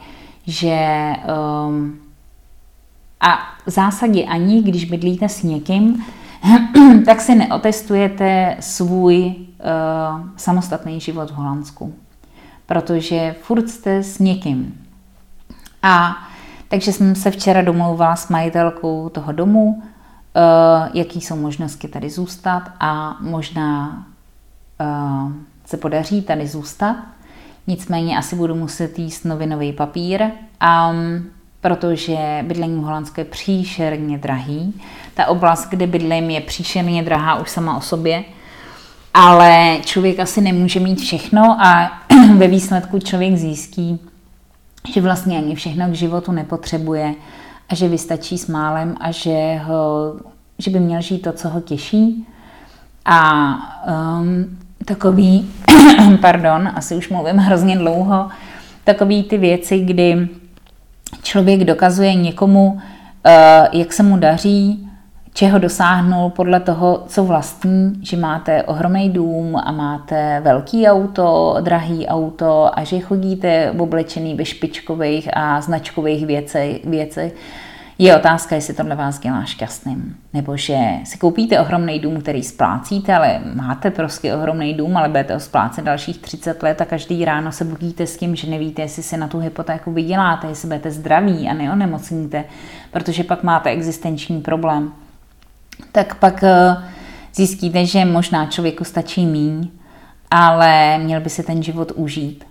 že 0.47 1.13
um, 1.67 1.99
a 3.19 3.39
v 3.65 3.69
zásadě 3.69 4.23
ani 4.23 4.63
když 4.63 4.85
bydlíte 4.85 5.29
s 5.29 5.43
někým, 5.43 6.05
tak 7.05 7.21
si 7.21 7.35
neotestujete 7.35 8.57
svůj 8.59 9.25
uh, 9.25 10.27
samostatný 10.37 10.99
život 10.99 11.31
v 11.31 11.33
Holandsku. 11.33 11.93
Protože 12.65 13.35
furt 13.41 13.69
jste 13.69 14.03
s 14.03 14.19
někým. 14.19 14.85
A 15.83 16.17
takže 16.73 16.93
jsem 16.93 17.15
se 17.15 17.31
včera 17.31 17.61
domlouvala 17.61 18.15
s 18.15 18.29
majitelkou 18.29 19.09
toho 19.09 19.31
domu, 19.31 19.65
uh, 19.65 20.89
jaký 20.93 21.21
jsou 21.21 21.35
možnosti 21.35 21.87
tady 21.87 22.09
zůstat 22.09 22.63
a 22.79 23.17
možná 23.19 24.05
uh, 24.81 25.31
se 25.65 25.77
podaří 25.77 26.21
tady 26.21 26.47
zůstat. 26.47 26.95
Nicméně 27.67 28.17
asi 28.17 28.35
budu 28.35 28.55
muset 28.55 28.99
jíst 28.99 29.25
novinový 29.25 29.73
papír, 29.73 30.23
um, 30.23 31.25
protože 31.61 32.17
bydlení 32.47 32.79
v 32.79 32.83
Holandsku 32.83 33.19
je 33.19 33.25
příšerně 33.25 34.17
drahý. 34.17 34.81
Ta 35.13 35.27
oblast, 35.27 35.69
kde 35.69 35.87
bydlím, 35.87 36.29
je 36.29 36.41
příšerně 36.41 37.03
drahá 37.03 37.35
už 37.35 37.49
sama 37.49 37.77
o 37.77 37.81
sobě, 37.81 38.23
ale 39.13 39.77
člověk 39.85 40.19
asi 40.19 40.41
nemůže 40.41 40.79
mít 40.79 40.99
všechno 40.99 41.57
a 41.61 41.91
ve 42.37 42.47
výsledku 42.47 42.99
člověk 42.99 43.37
zjistí, 43.37 43.99
že 44.87 45.01
vlastně 45.01 45.37
ani 45.37 45.55
všechno 45.55 45.89
k 45.89 45.93
životu 45.93 46.31
nepotřebuje 46.31 47.15
a 47.69 47.75
že 47.75 47.87
vystačí 47.87 48.37
s 48.37 48.47
málem 48.47 48.95
a 48.99 49.11
že, 49.11 49.55
ho, 49.63 50.15
že 50.57 50.71
by 50.71 50.79
měl 50.79 51.01
žít 51.01 51.19
to, 51.19 51.31
co 51.31 51.49
ho 51.49 51.61
těší. 51.61 52.27
A 53.05 53.53
um, 54.19 54.57
takový, 54.85 55.51
pardon, 56.21 56.71
asi 56.75 56.95
už 56.95 57.09
mluvím 57.09 57.37
hrozně 57.37 57.77
dlouho, 57.77 58.29
takový 58.83 59.23
ty 59.23 59.37
věci, 59.37 59.79
kdy 59.79 60.27
člověk 61.23 61.63
dokazuje 61.63 62.13
někomu, 62.15 62.67
uh, 62.73 62.81
jak 63.71 63.93
se 63.93 64.03
mu 64.03 64.17
daří, 64.17 64.89
čeho 65.33 65.59
dosáhnul 65.59 66.29
podle 66.29 66.59
toho, 66.59 67.03
co 67.07 67.23
vlastní, 67.23 67.93
že 68.01 68.17
máte 68.17 68.63
ohromný 68.63 69.09
dům 69.09 69.55
a 69.63 69.71
máte 69.71 70.41
velký 70.43 70.87
auto, 70.87 71.57
drahý 71.61 72.07
auto 72.07 72.79
a 72.79 72.83
že 72.83 72.99
chodíte 72.99 73.71
oblečený 73.77 74.35
ve 74.35 74.45
špičkových 74.45 75.37
a 75.37 75.61
značkových 75.61 76.25
věcech, 76.25 76.85
věcech 76.85 77.35
je 77.97 78.17
otázka, 78.17 78.55
jestli 78.55 78.73
tohle 78.73 78.95
vás 78.95 79.19
dělá 79.19 79.43
šťastným. 79.45 80.15
Nebo 80.33 80.57
že 80.57 80.77
si 81.03 81.17
koupíte 81.17 81.59
ohromný 81.59 81.99
dům, 81.99 82.21
který 82.21 82.43
splácíte, 82.43 83.15
ale 83.15 83.41
máte 83.53 83.91
prostě 83.91 84.35
ohromný 84.35 84.73
dům, 84.73 84.97
ale 84.97 85.09
budete 85.09 85.33
ho 85.33 85.39
splácet 85.39 85.85
dalších 85.85 86.17
30 86.17 86.63
let 86.63 86.81
a 86.81 86.85
každý 86.85 87.25
ráno 87.25 87.51
se 87.51 87.65
budíte 87.65 88.07
s 88.07 88.17
tím, 88.17 88.35
že 88.35 88.49
nevíte, 88.49 88.81
jestli 88.81 89.03
si 89.03 89.17
na 89.17 89.27
tu 89.27 89.39
hypotéku 89.39 89.91
vyděláte, 89.91 90.47
jestli 90.47 90.67
budete 90.67 90.91
zdraví 90.91 91.49
a 91.49 91.53
neonemocníte, 91.53 92.43
protože 92.91 93.23
pak 93.23 93.43
máte 93.43 93.69
existenční 93.69 94.41
problém. 94.41 94.91
Tak 95.91 96.15
pak 96.15 96.43
eh, 96.43 96.77
zjistíte, 97.35 97.85
že 97.85 98.05
možná 98.05 98.45
člověku 98.45 98.83
stačí 98.83 99.25
míň, 99.25 99.67
ale 100.31 100.97
měl 100.97 101.21
by 101.21 101.29
si 101.29 101.43
ten 101.43 101.63
život 101.63 101.91
užít. 101.95 102.43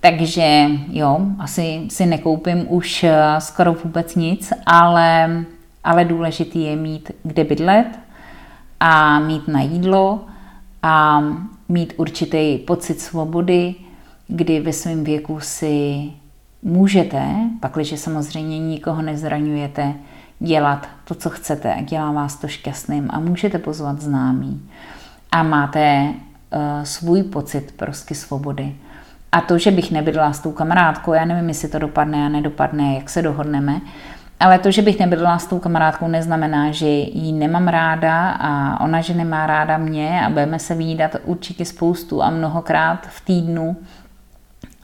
Takže 0.00 0.66
jo, 0.88 1.20
asi 1.38 1.80
si 1.88 2.06
nekoupím 2.06 2.66
už 2.68 3.04
eh, 3.04 3.14
skoro 3.38 3.72
vůbec 3.72 4.14
nic, 4.14 4.52
ale, 4.66 5.44
ale 5.84 6.04
důležitý 6.04 6.62
je 6.62 6.76
mít 6.76 7.10
kde 7.22 7.44
bydlet 7.44 7.86
a 8.80 9.18
mít 9.18 9.48
na 9.48 9.60
jídlo 9.60 10.20
a 10.82 11.22
mít 11.68 11.94
určitý 11.96 12.58
pocit 12.58 13.00
svobody, 13.00 13.74
kdy 14.28 14.60
ve 14.60 14.72
svém 14.72 15.04
věku 15.04 15.40
si 15.40 16.04
můžete, 16.62 17.22
pakliže 17.60 17.96
samozřejmě 17.96 18.58
nikoho 18.58 19.02
nezraňujete, 19.02 19.94
dělat 20.42 20.88
to, 21.04 21.14
co 21.14 21.30
chcete 21.30 21.76
dělá 21.88 22.12
vás 22.12 22.36
to 22.36 22.48
šťastným 22.48 23.08
a 23.12 23.20
můžete 23.20 23.58
pozvat 23.58 24.00
známý. 24.00 24.70
a 25.32 25.42
máte 25.42 26.04
uh, 26.04 26.60
svůj 26.84 27.22
pocit 27.22 27.74
prostě 27.76 28.14
svobody. 28.14 28.76
A 29.32 29.40
to, 29.40 29.58
že 29.58 29.70
bych 29.70 29.90
nebydla 29.90 30.32
s 30.32 30.40
tou 30.40 30.52
kamarádkou, 30.52 31.12
já 31.12 31.24
nevím, 31.24 31.48
jestli 31.48 31.68
to 31.68 31.78
dopadne 31.78 32.26
a 32.26 32.28
nedopadne, 32.28 32.94
jak 32.94 33.10
se 33.10 33.22
dohodneme, 33.22 33.80
ale 34.40 34.58
to, 34.58 34.70
že 34.70 34.82
bych 34.82 34.98
nebydla 34.98 35.38
s 35.38 35.46
tou 35.46 35.58
kamarádkou, 35.58 36.08
neznamená, 36.08 36.70
že 36.70 36.86
ji 36.88 37.32
nemám 37.32 37.68
ráda 37.68 38.30
a 38.30 38.80
ona, 38.80 39.00
že 39.00 39.14
nemá 39.14 39.46
ráda 39.46 39.78
mě 39.78 40.26
a 40.26 40.30
budeme 40.30 40.58
se 40.58 40.74
výdat 40.74 41.16
určitě 41.24 41.64
spoustu 41.64 42.22
a 42.22 42.30
mnohokrát 42.30 43.06
v 43.06 43.20
týdnu, 43.20 43.76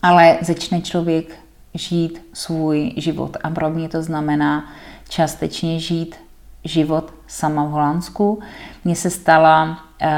ale 0.02 0.38
začne 0.40 0.80
člověk 0.80 1.38
žít 1.74 2.22
svůj 2.32 2.92
život 2.96 3.36
a 3.42 3.50
pro 3.50 3.70
mě 3.70 3.88
to 3.88 4.02
znamená 4.02 4.64
částečně 5.08 5.80
žít 5.80 6.16
život 6.64 7.14
sama 7.26 7.64
v 7.64 7.70
Holandsku. 7.70 8.40
Mně 8.84 8.94
se 8.94 9.10
stala 9.10 9.64
uh, 9.64 10.08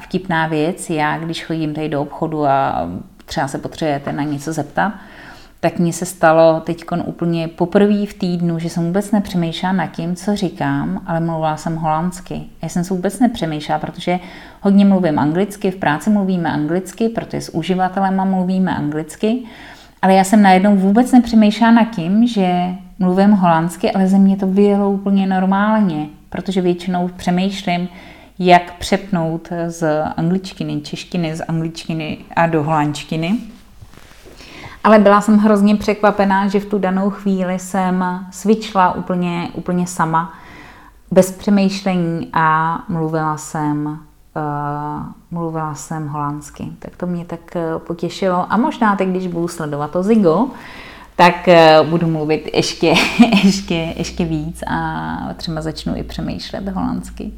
vtipná 0.00 0.46
věc, 0.46 0.90
já 0.90 1.18
když 1.18 1.44
chodím 1.44 1.74
tady 1.74 1.88
do 1.88 2.02
obchodu 2.02 2.46
a 2.46 2.88
třeba 3.24 3.48
se 3.48 3.58
potřebujete 3.58 4.12
na 4.12 4.22
něco 4.22 4.52
zeptat, 4.52 4.92
tak 5.60 5.78
mně 5.78 5.92
se 5.92 6.06
stalo 6.06 6.60
teď 6.60 6.84
úplně 7.04 7.48
poprvé 7.48 8.06
v 8.06 8.14
týdnu, 8.14 8.58
že 8.58 8.70
jsem 8.70 8.84
vůbec 8.84 9.10
nepřemýšlela 9.10 9.72
nad 9.72 9.86
tím, 9.86 10.16
co 10.16 10.36
říkám, 10.36 11.02
ale 11.06 11.20
mluvila 11.20 11.56
jsem 11.56 11.76
holandsky. 11.76 12.42
Já 12.62 12.68
jsem 12.68 12.84
se 12.84 12.94
vůbec 12.94 13.20
nepřemýšlela, 13.20 13.78
protože 13.78 14.18
hodně 14.60 14.84
mluvím 14.84 15.18
anglicky, 15.18 15.70
v 15.70 15.76
práci 15.76 16.10
mluvíme 16.10 16.52
anglicky, 16.52 17.08
protože 17.08 17.40
s 17.40 17.54
uživatelema 17.54 18.24
mluvíme 18.24 18.76
anglicky, 18.76 19.42
ale 20.02 20.14
já 20.14 20.24
jsem 20.24 20.42
najednou 20.42 20.76
vůbec 20.76 21.12
nepřemýšlela 21.12 21.72
nad 21.72 21.84
tím, 21.84 22.26
že 22.26 22.74
mluvím 22.98 23.30
holandsky, 23.30 23.92
ale 23.92 24.08
ze 24.08 24.18
mě 24.18 24.36
to 24.36 24.46
vyjelo 24.46 24.90
úplně 24.90 25.26
normálně, 25.26 26.08
protože 26.30 26.60
většinou 26.60 27.08
přemýšlím, 27.16 27.88
jak 28.38 28.74
přepnout 28.78 29.48
z 29.66 30.02
angličtiny, 30.16 30.80
češtiny, 30.80 31.36
z 31.36 31.44
angličtiny 31.48 32.18
a 32.36 32.46
do 32.46 32.62
holandštiny. 32.62 33.38
Ale 34.84 34.98
byla 34.98 35.20
jsem 35.20 35.38
hrozně 35.38 35.76
překvapená, 35.76 36.48
že 36.48 36.60
v 36.60 36.66
tu 36.66 36.78
danou 36.78 37.10
chvíli 37.10 37.58
jsem 37.58 38.04
svičla 38.30 38.94
úplně, 38.94 39.48
úplně 39.54 39.86
sama, 39.86 40.34
bez 41.10 41.32
přemýšlení 41.32 42.28
a 42.32 42.78
mluvila 42.88 43.36
jsem, 43.36 43.86
uh, 43.86 45.02
mluvila 45.30 45.74
jsem 45.74 46.08
holandsky. 46.08 46.72
Tak 46.78 46.96
to 46.96 47.06
mě 47.06 47.24
tak 47.24 47.40
uh, 47.54 47.78
potěšilo. 47.78 48.52
A 48.52 48.56
možná 48.56 48.96
teď, 48.96 49.08
když 49.08 49.26
budu 49.26 49.48
sledovat 49.48 49.90
to 49.90 50.02
Zigo, 50.02 50.48
tak 51.18 51.48
uh, 51.48 51.86
budu 51.86 52.06
mluvit 52.06 52.50
ještě, 52.54 52.94
ještě, 53.44 53.94
ještě 53.96 54.24
víc 54.24 54.62
a 54.66 55.34
třeba 55.36 55.60
začnu 55.60 55.96
i 55.96 56.02
přemýšlet 56.02 56.68
holandsky. 56.68 57.32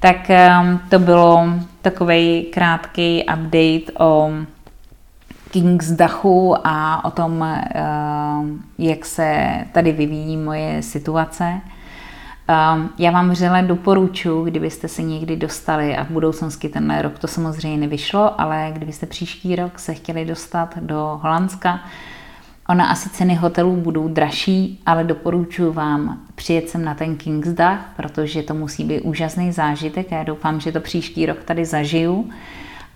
Tak 0.00 0.16
um, 0.28 0.80
to 0.88 0.98
bylo 0.98 1.44
takový 1.82 2.42
krátký 2.42 3.24
update 3.24 3.92
o 3.98 4.30
Kingsdachu 5.50 6.56
a 6.64 7.04
o 7.04 7.10
tom, 7.10 7.40
uh, 7.40 8.48
jak 8.78 9.04
se 9.04 9.48
tady 9.72 9.92
vyvíjí 9.92 10.36
moje 10.36 10.82
situace. 10.82 11.60
Um, 12.74 12.90
já 12.98 13.10
vám 13.10 13.30
vřele 13.30 13.62
doporučuji, 13.62 14.44
kdybyste 14.44 14.88
se 14.88 15.02
někdy 15.02 15.36
dostali, 15.36 15.96
a 15.96 16.04
v 16.04 16.10
budoucnosti 16.10 16.68
tenhle 16.68 17.02
rok 17.02 17.18
to 17.18 17.26
samozřejmě 17.26 17.78
nevyšlo, 17.78 18.40
ale 18.40 18.70
kdybyste 18.72 19.06
příští 19.06 19.56
rok 19.56 19.78
se 19.78 19.94
chtěli 19.94 20.24
dostat 20.24 20.78
do 20.78 21.20
Holandska, 21.22 21.80
Ona 22.68 22.86
asi 22.86 23.08
ceny 23.08 23.34
hotelů 23.34 23.76
budou 23.76 24.08
dražší, 24.08 24.80
ale 24.86 25.04
doporučuji 25.04 25.72
vám 25.72 26.18
přijet 26.34 26.68
sem 26.68 26.84
na 26.84 26.94
ten 26.94 27.16
Kingsdach, 27.16 27.78
protože 27.96 28.42
to 28.42 28.54
musí 28.54 28.84
být 28.84 29.00
úžasný 29.00 29.52
zážitek 29.52 30.12
já 30.12 30.22
doufám, 30.22 30.60
že 30.60 30.72
to 30.72 30.80
příští 30.80 31.26
rok 31.26 31.44
tady 31.44 31.64
zažiju 31.64 32.30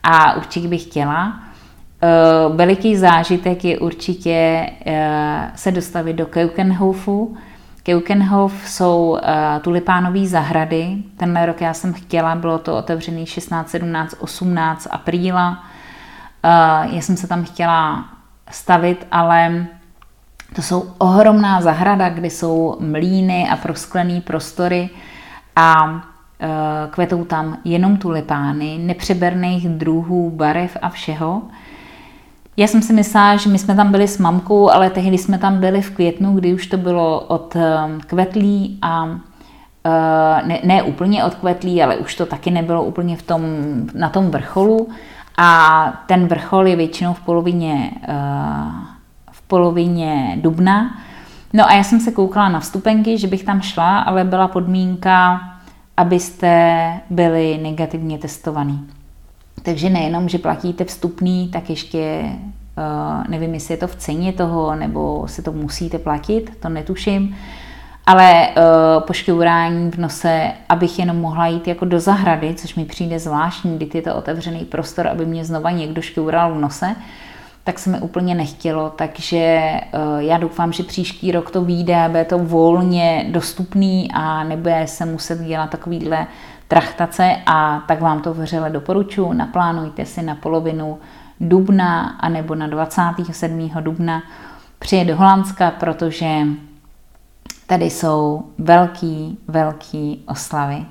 a 0.03 0.37
určitě 0.37 0.69
bych 0.69 0.83
chtěla. 0.83 1.41
Uh, 2.49 2.57
veliký 2.57 2.97
zážitek 2.97 3.65
je 3.65 3.79
určitě 3.79 4.67
uh, 4.87 4.93
se 5.55 5.73
dostavit 5.73 6.17
do 6.17 6.27
Keukenhofu. 6.27 7.37
Keukenhof 7.83 8.69
jsou 8.69 9.11
uh, 9.11 9.19
tulipánové 9.63 10.27
zahrady. 10.27 10.97
Tenhle 11.17 11.47
rok 11.47 11.61
já 11.61 11.75
jsem 11.75 11.93
chtěla, 11.93 12.35
bylo 12.35 12.59
to 12.59 12.77
otevřený 12.77 13.27
16, 13.27 13.69
17, 13.71 14.15
18 14.19 14.89
apríla. 14.91 15.65
Já 16.91 17.01
jsem 17.01 17.17
se 17.17 17.27
tam 17.27 17.45
chtěla 17.45 18.05
stavit, 18.51 19.07
ale 19.13 19.67
to 20.55 20.63
jsou 20.63 20.91
ohromná 20.99 21.61
zahrada, 21.61 22.09
kde 22.09 22.27
jsou 22.27 22.77
mlíny 22.81 23.49
a 23.49 23.57
prosklené 23.57 24.21
prostory 24.21 24.91
a 25.57 25.75
e, 26.41 26.49
kvetou 26.91 27.25
tam 27.25 27.59
jenom 27.65 27.97
tulipány, 27.97 28.79
nepřeberných 28.79 29.69
druhů, 29.69 30.31
barev 30.31 30.77
a 30.83 30.89
všeho. 30.89 31.43
Já 32.57 32.67
jsem 32.67 32.83
si 32.83 32.93
myslela, 32.93 33.37
že 33.37 33.51
my 33.51 33.59
jsme 33.59 33.77
tam 33.77 33.91
byli 33.91 34.09
s 34.09 34.19
mamkou, 34.19 34.71
ale 34.71 34.91
tehdy 34.91 35.19
jsme 35.19 35.39
tam 35.39 35.61
byli 35.61 35.83
v 35.83 35.91
květnu, 35.91 36.35
kdy 36.35 36.55
už 36.55 36.67
to 36.67 36.77
bylo 36.77 37.21
od 37.21 37.57
e, 37.57 37.89
kvetlí 38.07 38.79
a 38.83 39.09
e, 39.85 40.47
ne, 40.47 40.61
ne 40.65 40.83
úplně 40.83 41.25
od 41.25 41.35
kvetlí, 41.35 41.83
ale 41.83 41.97
už 41.97 42.15
to 42.15 42.27
taky 42.27 42.51
nebylo 42.51 42.85
úplně 42.85 43.17
v 43.17 43.23
tom, 43.23 43.43
na 43.95 44.09
tom 44.09 44.31
vrcholu. 44.31 44.89
A 45.41 45.93
ten 46.07 46.27
vrchol 46.27 46.67
je 46.67 46.77
většinou 46.77 47.15
v 47.15 47.21
polovině, 47.21 47.91
uh, 48.09 48.73
v 49.31 49.43
polovině 49.43 50.39
dubna. 50.41 50.99
No 51.53 51.67
a 51.67 51.75
já 51.75 51.85
jsem 51.85 52.01
se 52.01 52.13
koukala 52.13 52.49
na 52.49 52.61
vstupenky, 52.61 53.19
že 53.19 53.27
bych 53.27 53.45
tam 53.45 53.61
šla, 53.61 53.99
ale 53.99 54.25
byla 54.25 54.49
podmínka, 54.49 55.41
abyste 55.97 57.01
byli 57.11 57.59
negativně 57.63 58.19
testovaný. 58.19 58.87
Takže 59.63 59.91
nejenom, 59.91 60.29
že 60.29 60.39
platíte 60.39 60.85
vstupný, 60.85 61.49
tak 61.49 61.71
ještě 61.71 62.23
uh, 62.23 63.25
nevím, 63.29 63.55
jestli 63.55 63.75
je 63.75 63.79
to 63.79 63.87
v 63.87 63.97
ceně 63.97 64.33
toho, 64.33 64.75
nebo 64.75 65.29
si 65.29 65.43
to 65.43 65.53
musíte 65.53 65.99
platit, 65.99 66.59
to 66.61 66.69
netuším 66.69 67.37
ale 68.09 68.49
uh, 68.49 69.03
po 69.03 69.13
šťourání 69.13 69.91
v 69.91 69.99
nose, 69.99 70.53
abych 70.69 70.99
jenom 70.99 71.17
mohla 71.17 71.47
jít 71.47 71.69
jako 71.69 71.85
do 71.85 72.01
zahrady, 72.01 72.55
což 72.55 72.75
mi 72.75 72.85
přijde 72.85 73.19
zvláštní, 73.19 73.77
kdy 73.77 73.91
je 73.95 74.03
to 74.03 74.15
otevřený 74.15 74.65
prostor, 74.65 75.09
aby 75.09 75.27
mě 75.27 75.45
znova 75.45 75.71
někdo 75.71 76.03
šťoural 76.03 76.55
v 76.55 76.59
nose, 76.59 76.97
tak 77.65 77.79
se 77.79 77.91
mi 77.91 77.99
úplně 77.99 78.35
nechtělo, 78.35 78.91
takže 78.91 79.73
uh, 79.95 80.19
já 80.19 80.39
doufám, 80.39 80.73
že 80.73 80.83
příští 80.83 81.33
rok 81.33 81.51
to 81.51 81.65
vyjde, 81.65 82.05
bude 82.09 82.25
to 82.25 82.39
volně 82.39 83.27
dostupný 83.31 84.11
a 84.15 84.45
nebude 84.45 84.87
se 84.87 85.07
muset 85.07 85.39
dělat 85.39 85.71
takovýhle 85.71 86.27
trachtace 86.69 87.37
a 87.47 87.85
tak 87.89 88.01
vám 88.01 88.23
to 88.23 88.35
vřele 88.35 88.71
doporučuji, 88.71 89.33
naplánujte 89.33 90.05
si 90.05 90.23
na 90.23 90.35
polovinu 90.35 90.99
dubna 91.41 92.17
anebo 92.21 92.55
na 92.55 92.67
27. 92.67 93.71
dubna 93.81 94.23
přijet 94.79 95.09
do 95.09 95.17
Holandska, 95.17 95.71
protože 95.71 96.43
tady 97.69 97.85
jsou 97.85 98.45
velký, 98.59 99.39
velký 99.49 100.23
oslavy. 100.27 100.85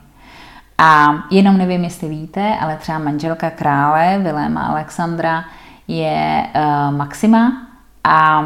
A 0.77 1.13
jenom 1.31 1.57
nevím, 1.57 1.83
jestli 1.83 2.09
víte, 2.09 2.55
ale 2.61 2.77
třeba 2.77 2.99
manželka 2.99 3.49
krále 3.49 4.19
Viléma 4.23 4.61
Alexandra 4.61 5.45
je 5.87 6.47
uh, 6.55 6.95
Maxima 6.97 7.67
a 8.03 8.45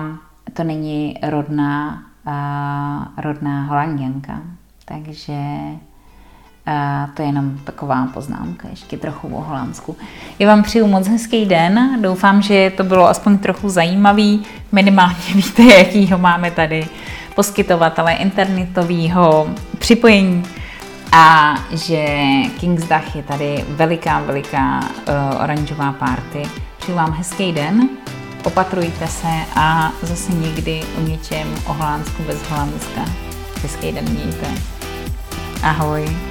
to 0.54 0.64
není 0.64 1.18
rodná, 1.22 2.04
uh, 2.28 3.24
rodná 3.24 3.64
holanděnka. 3.64 4.40
Takže 4.86 5.34
uh, 5.34 7.14
to 7.14 7.22
je 7.22 7.28
jenom 7.28 7.58
taková 7.64 8.08
poznámka, 8.14 8.68
ještě 8.70 8.98
trochu 8.98 9.28
o 9.28 9.42
Holandsku. 9.42 9.98
Já 10.40 10.48
vám 10.48 10.64
přeju 10.64 10.88
moc 10.88 11.08
hezký 11.08 11.46
den, 11.46 12.02
doufám, 12.02 12.42
že 12.42 12.72
to 12.78 12.84
bylo 12.84 13.08
aspoň 13.08 13.38
trochu 13.38 13.70
zajímavý, 13.70 14.44
minimálně 14.72 15.16
víte, 15.36 15.64
jakýho 15.64 16.18
máme 16.18 16.52
tady 16.52 16.88
poskytovatele 17.36 18.14
internetového 18.14 19.50
připojení 19.80 20.44
a 21.12 21.56
že 21.72 22.06
Kingsdach 22.60 23.16
je 23.16 23.24
tady 23.24 23.66
veliká, 23.68 24.20
veliká 24.20 24.80
uh, 24.80 25.44
oranžová 25.44 25.92
party. 25.92 26.44
Přeju 26.78 26.98
vám 26.98 27.14
hezký 27.14 27.52
den, 27.52 27.90
opatrujte 28.44 29.08
se 29.08 29.28
a 29.56 29.92
zase 30.02 30.32
někdy 30.32 30.82
o 30.98 31.02
něčem 31.02 31.56
o 31.66 31.74
Holandsku 31.74 32.24
bez 32.24 32.50
Holandska. 32.50 33.06
Hezký 33.62 33.92
den 33.92 34.06
mějte. 34.10 34.48
Ahoj. 35.64 36.31